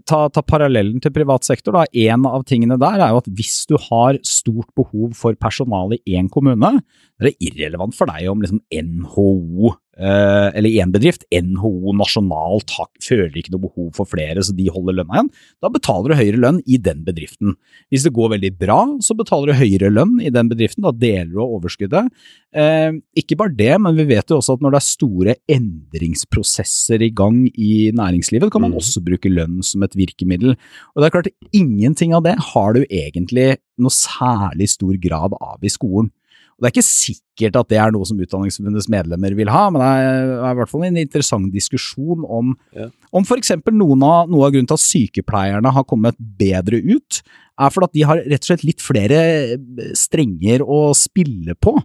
ta, 0.07 0.29
ta, 0.29 0.43
parallellen 0.45 1.01
til 1.03 1.13
privat 1.15 1.47
sektor. 1.47 1.79
En 1.93 2.27
av 2.29 2.45
tingene 2.49 2.79
der 2.81 3.01
er 3.01 3.13
jo 3.13 3.23
at 3.23 3.31
hvis 3.39 3.63
du 3.71 3.77
har 3.89 4.19
stort 4.27 4.71
behov 4.79 5.15
for 5.19 5.39
personale 5.41 6.01
i 6.05 6.17
én 6.19 6.31
kommune, 6.33 6.79
det 7.19 7.33
er 7.33 7.51
irrelevant 7.51 7.97
for 7.97 8.11
deg 8.11 8.29
om 8.31 8.43
liksom 8.45 8.63
NHO 8.69 9.75
eller 9.99 10.71
én 10.79 10.93
bedrift, 10.95 11.25
NHO 11.35 11.93
nasjonalt 11.99 12.71
føler 13.03 13.35
ikke 13.39 13.53
noe 13.55 13.65
behov 13.67 13.89
for 13.97 14.09
flere, 14.09 14.43
så 14.45 14.55
de 14.55 14.69
holder 14.71 15.01
lønna 15.01 15.17
igjen. 15.17 15.31
Da 15.63 15.71
betaler 15.75 16.13
du 16.13 16.19
høyere 16.19 16.41
lønn 16.43 16.61
i 16.67 16.79
den 16.83 17.03
bedriften. 17.07 17.57
Hvis 17.91 18.07
det 18.07 18.15
går 18.17 18.35
veldig 18.37 18.53
bra, 18.61 18.79
så 19.05 19.17
betaler 19.19 19.51
du 19.51 19.59
høyere 19.59 19.91
lønn 19.93 20.19
i 20.23 20.33
den 20.35 20.51
bedriften. 20.53 20.87
Da 20.87 20.93
deler 20.95 21.33
du 21.33 21.41
av 21.43 21.57
overskuddet. 21.59 22.13
Eh, 22.55 22.93
ikke 23.19 23.39
bare 23.41 23.57
det, 23.59 23.73
men 23.83 23.99
vi 23.99 24.07
vet 24.13 24.31
jo 24.31 24.39
også 24.39 24.59
at 24.59 24.65
når 24.65 24.75
det 24.75 24.81
er 24.81 24.89
store 24.89 25.37
endringsprosesser 25.59 27.05
i 27.05 27.11
gang 27.15 27.45
i 27.53 27.91
næringslivet, 27.97 28.53
kan 28.53 28.65
man 28.65 28.75
mm. 28.75 28.81
også 28.83 29.03
bruke 29.05 29.33
lønn 29.33 29.63
som 29.67 29.85
et 29.87 29.97
virkemiddel. 29.99 30.55
Og 30.95 31.03
det 31.03 31.09
er 31.09 31.17
klart, 31.17 31.33
ingenting 31.53 32.15
av 32.17 32.25
det 32.27 32.37
har 32.53 32.77
du 32.77 32.85
egentlig 32.87 33.57
noe 33.79 33.95
særlig 33.95 34.71
stor 34.73 34.97
grad 35.03 35.37
av 35.39 35.63
i 35.63 35.73
skolen. 35.73 36.11
Og 36.59 36.65
Det 36.65 36.69
er 36.69 36.75
ikke 36.75 36.89
sikkert 36.89 37.57
at 37.61 37.69
det 37.71 37.79
er 37.79 37.93
noe 37.95 38.07
som 38.09 38.19
Utdanningsforbundets 38.19 38.89
medlemmer 38.91 39.35
vil 39.39 39.51
ha, 39.55 39.69
men 39.71 39.79
det 39.79 39.91
er, 39.95 40.33
i 40.51 40.57
hvert 40.59 40.71
fall 40.73 40.89
en 40.89 40.99
interessant 40.99 41.53
diskusjon 41.55 42.25
om, 42.27 42.57
ja. 42.75 42.89
om 43.15 43.23
f.eks. 43.23 43.53
Noen 43.71 44.03
av, 44.03 44.27
noe 44.27 44.49
av 44.49 44.57
grunnen 44.57 44.67
til 44.67 44.75
at 44.75 44.83
sykepleierne 44.83 45.71
har 45.77 45.87
kommet 45.87 46.19
bedre 46.19 46.81
ut, 46.83 47.21
er 47.59 47.71
fordi 47.75 47.87
at 47.87 47.95
de 47.95 48.05
har 48.11 48.25
rett 48.25 48.43
og 48.43 48.51
slett 48.51 48.67
litt 48.67 48.83
flere 48.83 49.23
strenger 49.99 50.67
å 50.67 50.81
spille 50.99 51.55
på. 51.63 51.77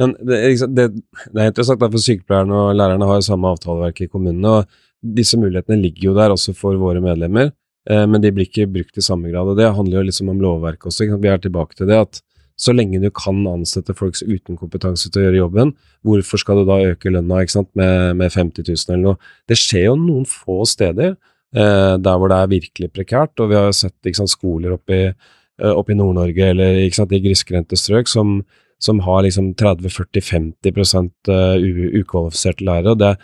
Men 0.00 0.12
det, 0.28 0.38
det, 0.76 0.86
det 1.32 1.40
er 1.40 1.50
interessant, 1.50 1.80
for 1.80 2.04
sykepleierne 2.04 2.62
og 2.66 2.76
lærerne 2.76 3.08
har 3.08 3.20
jo 3.20 3.28
samme 3.30 3.56
avtaleverk 3.56 4.04
i 4.04 4.12
kommunene. 4.12 4.60
og 4.60 5.16
Disse 5.20 5.40
mulighetene 5.40 5.80
ligger 5.80 6.10
jo 6.10 6.18
der 6.20 6.36
også 6.36 6.52
for 6.56 6.76
våre 6.80 7.00
medlemmer, 7.04 7.54
eh, 7.88 8.04
men 8.04 8.20
de 8.20 8.32
blir 8.36 8.48
ikke 8.48 8.68
brukt 8.68 9.00
i 9.00 9.04
samme 9.04 9.32
grad. 9.32 9.48
og 9.48 9.56
Det 9.56 9.72
handler 9.72 10.02
jo 10.02 10.08
liksom 10.12 10.32
om 10.32 10.40
lovverket 10.44 10.92
også. 10.92 11.08
Vi 11.16 11.32
er 11.32 11.40
tilbake 11.40 11.80
til 11.80 11.88
det 11.88 12.04
at 12.04 12.20
så 12.60 12.74
lenge 12.76 13.00
du 13.00 13.08
kan 13.14 13.40
ansette 13.48 13.94
folk 13.96 14.18
uten 14.20 14.58
kompetanse 14.60 15.08
til 15.08 15.22
å 15.22 15.26
gjøre 15.26 15.40
jobben, 15.40 15.74
hvorfor 16.06 16.42
skal 16.42 16.60
du 16.60 16.68
da 16.68 16.78
øke 16.90 17.12
lønna 17.12 17.40
med, 17.78 18.16
med 18.20 18.32
50 18.34 18.68
000 18.68 18.92
eller 18.92 19.04
noe? 19.06 19.32
Det 19.48 19.56
skjer 19.58 19.88
jo 19.88 19.96
noen 20.00 20.26
få 20.28 20.60
steder 20.68 21.14
eh, 21.14 21.94
der 21.96 22.20
hvor 22.20 22.32
det 22.32 22.40
er 22.40 22.54
virkelig 22.54 22.90
prekært, 22.92 23.40
og 23.40 23.52
vi 23.52 23.58
har 23.58 23.72
sett 23.76 24.12
sant, 24.16 24.32
skoler 24.32 24.76
oppe 24.76 24.98
i, 24.98 25.06
eh, 25.08 25.72
opp 25.72 25.88
i 25.88 25.96
Nord-Norge 25.96 26.52
eller 26.52 26.82
sant, 26.96 27.16
i 27.16 27.22
grisgrendte 27.24 27.80
strøk 27.80 28.12
som, 28.12 28.42
som 28.82 29.00
har 29.06 29.24
liksom 29.24 29.54
30-40-50 29.60 31.10
uh, 31.32 31.56
ukvalifiserte 32.00 32.64
lærere. 32.68 32.92
og 32.92 33.00
det 33.00 33.14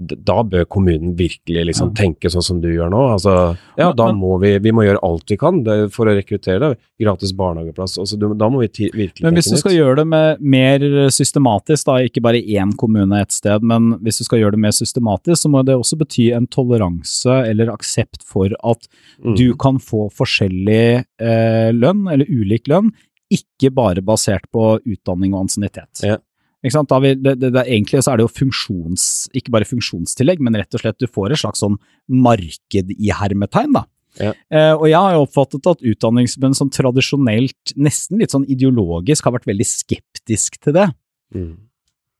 da 0.00 0.40
bør 0.48 0.64
kommunen 0.64 1.12
virkelig 1.16 1.66
liksom 1.68 1.90
tenke 1.96 2.30
sånn 2.32 2.44
som 2.44 2.60
du 2.62 2.70
gjør 2.70 2.88
nå. 2.92 3.00
Altså, 3.14 3.32
ja, 3.76 3.90
da 3.96 4.06
må 4.16 4.38
vi, 4.40 4.54
vi 4.62 4.72
må 4.72 4.86
gjøre 4.86 5.02
alt 5.04 5.28
vi 5.28 5.36
kan 5.40 5.60
for 5.92 6.08
å 6.08 6.14
rekruttere 6.16 6.60
det. 6.62 6.78
Gratis 7.02 7.34
barnehageplass. 7.36 7.98
Altså, 8.00 8.16
da 8.16 8.48
må 8.48 8.62
vi 8.62 8.70
virkelig 8.70 9.10
tenke 9.18 9.26
Men 9.28 9.36
hvis 9.36 9.50
du 9.52 9.58
skal 9.60 9.76
gjøre 9.76 9.98
det 10.00 10.06
med, 10.08 10.40
mer 10.40 10.86
systematisk, 11.12 11.84
da, 11.90 11.98
ikke 12.08 12.24
bare 12.24 12.40
én 12.40 12.72
kommune 12.80 13.20
et 13.20 13.36
sted, 13.36 13.66
men 13.66 13.92
hvis 14.00 14.22
du 14.22 14.28
skal 14.28 14.40
gjøre 14.40 14.56
det 14.56 14.64
mer 14.64 14.74
systematisk, 14.76 15.42
så 15.42 15.52
må 15.52 15.62
det 15.68 15.76
også 15.76 16.00
bety 16.00 16.30
en 16.36 16.48
toleranse 16.48 17.36
eller 17.50 17.72
aksept 17.74 18.24
for 18.24 18.56
at 18.56 18.88
mm. 19.20 19.36
du 19.36 19.46
kan 19.60 19.82
få 19.84 20.08
forskjellig 20.16 20.82
eh, 21.20 21.70
lønn, 21.76 22.06
eller 22.08 22.24
ulik 22.32 22.72
lønn, 22.72 22.88
ikke 23.30 23.68
bare 23.76 24.02
basert 24.02 24.48
på 24.50 24.78
utdanning 24.80 25.36
og 25.36 25.44
ansiennitet. 25.44 26.06
Ja. 26.08 26.16
Vi, 26.60 27.14
det, 27.16 27.36
det, 27.40 27.52
det, 27.54 27.62
egentlig 27.64 28.02
så 28.04 28.12
er 28.12 28.20
det 28.20 28.26
jo 28.26 28.34
funksjons, 28.34 29.04
ikke 29.36 29.54
bare 29.54 29.68
funksjonstillegg, 29.68 30.42
men 30.44 30.58
rett 30.60 30.76
og 30.76 30.82
slett 30.82 31.00
du 31.00 31.08
får 31.08 31.32
et 31.32 31.40
slags 31.40 31.62
sånn 31.64 31.78
marked 32.12 32.92
i 32.96 33.12
hermetegn. 33.16 33.72
da. 33.78 33.86
Ja. 34.18 34.32
Eh, 34.50 34.72
og 34.74 34.86
jeg 34.90 34.98
har 34.98 35.14
jo 35.14 35.24
oppfattet 35.24 35.68
at 35.70 35.84
utdanningsbønn 35.86 36.56
som 36.56 36.70
tradisjonelt, 36.74 37.74
nesten 37.78 38.20
litt 38.20 38.34
sånn 38.34 38.48
ideologisk, 38.50 39.26
har 39.26 39.36
vært 39.38 39.48
veldig 39.50 39.68
skeptisk 39.68 40.58
til 40.60 40.76
det. 40.76 40.88
Mm. 41.36 41.54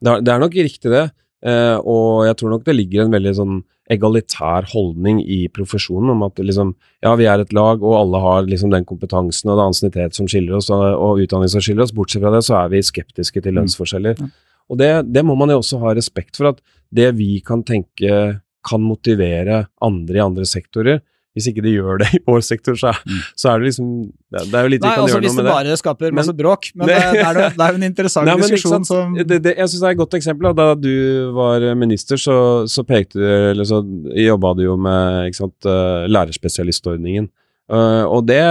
Det, 0.01 0.13
er, 0.13 0.23
det, 0.25 0.33
er, 0.33 0.45
nok 0.45 0.57
riktig 0.57 0.93
det, 0.93 1.05
eh, 1.47 1.77
og 1.79 2.27
jeg 2.29 2.39
tror 2.41 2.55
nok 2.55 2.65
det 2.67 2.77
ligger 2.77 3.05
en 3.05 3.15
veldig 3.15 3.35
sånn 3.39 3.61
egalitær 3.91 4.69
holdning 4.71 5.19
i 5.25 5.41
profesjonen 5.51 6.13
om 6.15 6.23
at 6.29 6.39
liksom, 6.39 6.75
ja, 7.03 7.15
vi 7.19 7.27
er 7.27 7.43
et 7.43 7.55
lag, 7.57 7.83
og 7.83 7.97
alle 7.99 8.21
har 8.23 8.47
liksom 8.47 8.71
den 8.75 8.87
kompetansen 8.87 9.51
og 9.51 9.59
den 9.59 9.73
ansiennitet 9.73 10.19
som 10.19 10.29
skiller 10.31 10.61
oss, 10.61 10.71
og, 10.75 10.85
og, 10.95 11.23
utdanning 11.25 11.51
som 11.51 11.65
skiller 11.65 11.87
oss. 11.87 11.95
Bortsett 11.97 12.23
fra 12.23 12.33
det, 12.35 12.45
så 12.47 12.61
er 12.61 12.71
vi 12.75 12.85
skeptiske 12.87 13.43
til 13.43 13.55
mm. 13.55 13.59
lønnsforskjeller. 13.59 14.21
Mm. 14.21 14.31
Og 14.71 14.79
det, 14.79 14.91
det, 15.11 15.25
må 15.27 15.35
man 15.39 15.51
jo 15.51 15.59
også 15.59 15.81
ha 15.83 15.97
respekt 15.99 16.39
for, 16.39 16.53
at 16.53 16.63
det 16.95 17.11
vi 17.19 17.41
kan 17.47 17.65
tenke 17.67 18.21
kan 18.67 18.83
motivere 18.85 19.65
andre 19.83 20.19
i 20.19 20.23
andre 20.23 20.47
sektorer, 20.47 21.01
hvis 21.39 21.47
ikke 21.47 21.63
de 21.63 21.73
gjør 21.77 22.01
det 22.03 22.09
i 22.17 22.21
vår 22.27 22.41
sektor, 22.43 22.77
så, 22.79 22.91
mm. 23.07 23.19
så 23.39 23.53
er 23.53 23.61
det 23.61 23.69
liksom 23.69 23.91
Det, 24.03 24.41
det 24.51 24.57
er 24.59 24.65
jo 24.67 24.71
litt 24.73 24.83
Nei, 24.83 24.91
vi 24.91 24.97
kan 24.97 25.05
altså, 25.05 25.15
gjøre 25.15 25.23
noe 25.23 25.23
med 25.23 25.23
det. 25.23 25.31
Hvis 25.31 25.37
det 25.37 25.55
bare 25.55 25.79
skaper 25.79 26.17
masse 26.19 26.35
bråk. 26.41 26.71
Men 26.75 26.91
det, 26.91 26.97
det, 27.15 27.23
er, 27.23 27.39
det, 27.39 27.67
er 27.67 27.77
jo 27.77 27.81
en 27.81 27.87
interessant 27.87 28.27
Nei, 28.27 28.37
diskusjon 28.43 28.87
som 28.89 29.15
Jeg 29.21 29.29
syns 29.31 29.77
det 29.77 29.87
er 29.87 29.95
et 29.95 30.01
godt 30.01 30.17
eksempel. 30.19 30.51
Da 30.59 30.67
du 30.75 30.95
var 31.37 31.67
minister, 31.79 32.19
så, 32.19 32.37
så 32.71 32.85
pekte 32.87 33.23
eller 33.53 33.69
så 33.69 33.83
jobba 34.25 34.53
du 34.59 34.65
jo 34.65 34.75
med 34.81 35.31
ikke 35.31 35.41
sant, 35.45 35.71
eh, 35.71 36.09
lærerspesialistordningen. 36.11 37.31
Uh, 37.71 38.03
og 38.11 38.27
det, 38.27 38.43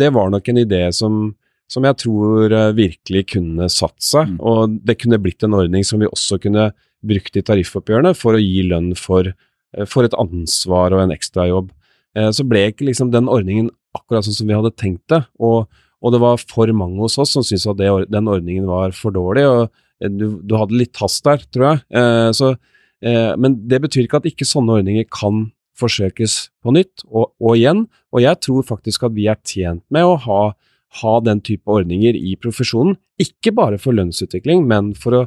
det, 0.00 0.10
var 0.10 0.32
nok 0.34 0.48
en 0.50 0.58
idé 0.58 0.82
som, 0.90 1.28
som 1.70 1.86
jeg 1.86 2.00
tror 2.02 2.56
virkelig 2.74 3.26
kunne 3.36 3.70
satt 3.70 4.00
seg. 4.02 4.34
Mm. 4.34 4.36
Og 4.42 4.76
det 4.82 4.98
kunne 4.98 5.22
blitt 5.22 5.46
en 5.46 5.54
ordning 5.54 5.86
som 5.86 6.02
vi 6.02 6.10
også 6.10 6.42
kunne 6.42 6.72
brukt 7.06 7.38
i 7.38 7.46
tariffoppgjørene 7.46 8.16
for 8.18 8.34
å 8.34 8.42
gi 8.42 8.66
lønn 8.66 8.96
for, 8.98 9.30
for 9.86 10.08
et 10.08 10.18
ansvar 10.18 10.96
og 10.96 11.06
en 11.06 11.14
ekstrajobb. 11.14 11.70
Eh, 12.16 12.30
så 12.32 12.46
ble 12.48 12.68
ikke 12.70 12.88
liksom 12.88 13.12
den 13.14 13.28
ordningen 13.30 13.70
akkurat 13.96 14.26
sånn 14.26 14.36
som 14.36 14.48
vi 14.48 14.56
hadde 14.56 14.74
tenkt 14.78 15.04
det. 15.12 15.22
Og, 15.40 15.66
og 16.02 16.14
det 16.14 16.22
var 16.22 16.40
for 16.42 16.72
mange 16.76 17.00
hos 17.02 17.18
oss 17.22 17.34
som 17.36 17.44
syntes 17.46 17.68
at 17.70 17.80
det, 17.80 17.90
den 18.12 18.30
ordningen 18.32 18.68
var 18.70 18.96
for 18.96 19.14
dårlig. 19.14 19.46
og 19.48 19.62
eh, 20.00 20.12
du, 20.12 20.40
du 20.42 20.56
hadde 20.58 20.78
litt 20.78 20.96
hast 21.02 21.24
der, 21.26 21.44
tror 21.52 21.68
jeg. 21.70 21.84
Eh, 22.00 22.30
så, 22.36 22.54
eh, 23.04 23.32
men 23.40 23.60
det 23.70 23.82
betyr 23.84 24.06
ikke 24.06 24.22
at 24.22 24.30
ikke 24.32 24.48
sånne 24.48 24.80
ordninger 24.80 25.08
kan 25.12 25.48
forsøkes 25.76 26.36
på 26.64 26.72
nytt 26.72 27.04
og, 27.06 27.34
og, 27.42 27.56
igjen. 27.56 27.84
Og 28.14 28.22
jeg 28.24 28.40
tror 28.44 28.68
faktisk 28.68 29.08
at 29.08 29.16
vi 29.16 29.28
er 29.28 29.40
tjent 29.44 29.84
med 29.92 30.06
å 30.08 30.16
ha, 30.24 30.42
ha 31.02 31.16
den 31.24 31.42
type 31.44 31.68
ordninger 31.68 32.16
i 32.16 32.36
profesjonen. 32.40 32.96
Ikke 33.20 33.52
bare 33.56 33.80
for 33.80 33.96
lønnsutvikling, 33.96 34.64
men 34.68 34.94
for 34.96 35.20
å 35.20 35.26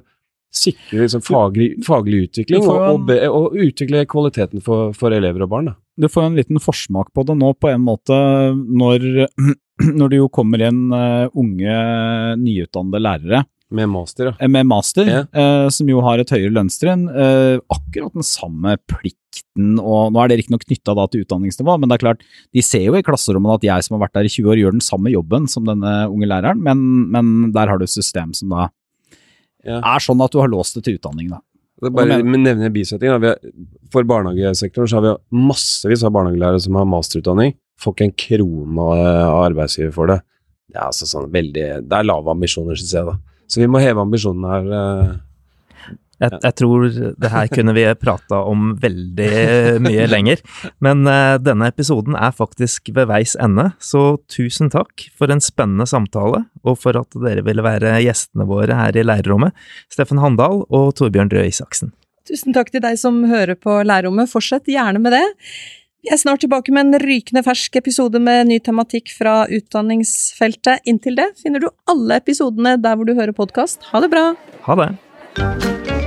sikre 0.54 1.04
liksom, 1.04 1.22
faglig, 1.22 1.76
faglig, 1.86 2.24
utvikling 2.26 2.66
og, 2.66 2.80
og, 2.82 3.12
og, 3.30 3.58
utvikle 3.62 4.02
kvaliteten 4.10 4.64
for, 4.66 4.96
for 4.98 5.14
elever 5.14 5.46
og 5.46 5.52
barn. 5.52 5.70
Da 5.70 5.76
du 6.00 6.08
får 6.10 6.30
en 6.30 6.40
liten 6.40 6.60
forsmak 6.64 7.12
på 7.16 7.26
det 7.28 7.36
nå, 7.40 7.54
på 7.60 7.72
en 7.72 7.84
måte, 7.84 8.18
når, 8.56 9.08
når 10.00 10.12
det 10.12 10.20
jo 10.22 10.30
kommer 10.34 10.64
inn 10.70 10.88
uh, 10.96 11.28
unge, 11.38 11.80
nyutdannede 12.40 13.04
lærere. 13.04 13.46
Med 13.70 13.86
master, 13.92 14.32
ja. 14.32 14.34
Eh, 14.40 14.50
med 14.50 14.66
master, 14.66 15.10
ja. 15.10 15.24
Eh, 15.30 15.68
som 15.70 15.90
jo 15.92 16.02
har 16.02 16.18
et 16.18 16.32
høyere 16.34 16.54
lønnstrinn. 16.56 17.06
Eh, 17.06 17.60
akkurat 17.70 18.16
den 18.18 18.26
samme 18.26 18.80
plikten, 18.90 19.76
og 19.78 20.16
nå 20.16 20.24
er 20.24 20.32
det 20.32 20.40
riktignok 20.40 20.66
knytta 20.66 20.96
til 21.14 21.26
utdanningsnivå, 21.26 21.76
men 21.78 21.92
det 21.92 22.00
er 22.00 22.06
klart, 22.08 22.26
de 22.56 22.64
ser 22.66 22.88
jo 22.88 22.98
i 22.98 23.06
klasserommet 23.06 23.60
at 23.60 23.68
jeg 23.68 23.86
som 23.86 23.98
har 23.98 24.08
vært 24.08 24.16
der 24.18 24.30
i 24.30 24.34
20 24.34 24.50
år, 24.50 24.62
gjør 24.64 24.78
den 24.80 24.86
samme 24.86 25.14
jobben 25.14 25.46
som 25.52 25.70
denne 25.70 25.94
unge 26.10 26.32
læreren, 26.32 26.64
men, 26.66 26.82
men 27.14 27.54
der 27.54 27.70
har 27.70 27.78
du 27.78 27.86
et 27.86 27.94
system 27.94 28.34
som 28.34 28.56
da 28.56 28.72
ja. 29.68 29.78
er 29.78 30.02
sånn 30.02 30.26
at 30.26 30.34
du 30.34 30.42
har 30.42 30.50
låst 30.50 30.80
det 30.80 30.88
til 30.88 30.98
utdanning, 30.98 31.30
da. 31.30 31.44
Det 31.80 31.92
bare 31.96 32.20
nevne 32.24 32.70
bisetting. 32.76 33.24
For 33.94 34.08
barnehagesektoren 34.08 34.90
så 34.90 35.00
har 35.00 35.06
vi 35.06 35.46
massevis 35.48 36.04
av 36.04 36.12
barnehagelærere 36.16 36.60
som 36.64 36.76
har 36.80 36.90
masterutdanning. 36.90 37.56
Får 37.80 37.96
ikke 37.96 38.08
en 38.10 38.18
krone 38.26 38.88
av 38.90 39.46
arbeidsgiver 39.46 39.94
for 39.96 40.12
det. 40.12 40.20
Det 40.70 40.78
er 40.78 40.90
altså 40.90 41.08
sånn 41.10 41.32
veldig 41.34 41.66
Det 41.88 41.96
er 41.98 42.06
lave 42.06 42.30
ambisjoner, 42.36 42.78
syns 42.78 42.94
jeg, 42.94 43.08
da. 43.08 43.16
Så 43.50 43.64
vi 43.64 43.70
må 43.72 43.82
heve 43.82 44.04
ambisjonene 44.04 44.52
her. 44.54 45.14
Jeg, 46.20 46.40
jeg 46.44 46.56
tror 46.60 46.88
det 46.92 47.32
her 47.32 47.52
kunne 47.54 47.76
vi 47.78 47.86
prata 48.00 48.42
om 48.50 48.74
veldig 48.82 49.30
mye 49.86 50.08
lenger, 50.14 50.44
men 50.84 51.08
uh, 51.08 51.38
denne 51.40 51.70
episoden 51.72 52.18
er 52.20 52.36
faktisk 52.36 52.92
ved 52.96 53.08
veis 53.12 53.38
ende, 53.40 53.70
så 53.80 54.18
tusen 54.32 54.72
takk 54.74 55.08
for 55.16 55.32
en 55.32 55.44
spennende 55.44 55.88
samtale, 55.90 56.44
og 56.68 56.80
for 56.82 57.00
at 57.00 57.16
dere 57.24 57.46
ville 57.48 57.64
være 57.66 57.98
gjestene 58.04 58.48
våre 58.50 58.76
her 58.82 59.00
i 59.00 59.06
lærerrommet, 59.08 59.56
Steffen 59.92 60.22
Handal 60.22 60.66
og 60.68 60.94
Torbjørn 61.00 61.32
Røe 61.34 61.48
Isaksen. 61.50 61.94
Tusen 62.30 62.54
takk 62.54 62.70
til 62.74 62.84
deg 62.84 63.00
som 63.02 63.24
hører 63.30 63.58
på 63.58 63.80
lærerrommet, 63.88 64.30
fortsett 64.30 64.70
gjerne 64.70 65.02
med 65.02 65.16
det. 65.16 65.26
Vi 66.00 66.14
er 66.14 66.20
snart 66.22 66.40
tilbake 66.46 66.72
med 66.72 66.88
en 66.88 67.02
rykende 67.04 67.44
fersk 67.44 67.76
episode 67.82 68.22
med 68.24 68.48
ny 68.48 68.62
tematikk 68.64 69.12
fra 69.18 69.42
utdanningsfeltet. 69.52 70.86
Inntil 70.88 71.20
det 71.20 71.28
finner 71.42 71.66
du 71.66 71.68
alle 71.92 72.22
episodene 72.24 72.78
der 72.80 72.96
hvor 72.96 73.10
du 73.10 73.18
hører 73.20 73.36
podkast. 73.36 73.84
Ha 73.92 74.06
det 74.06 74.14
bra! 74.16 74.30
Ha 74.70 74.80
det! 74.80 75.99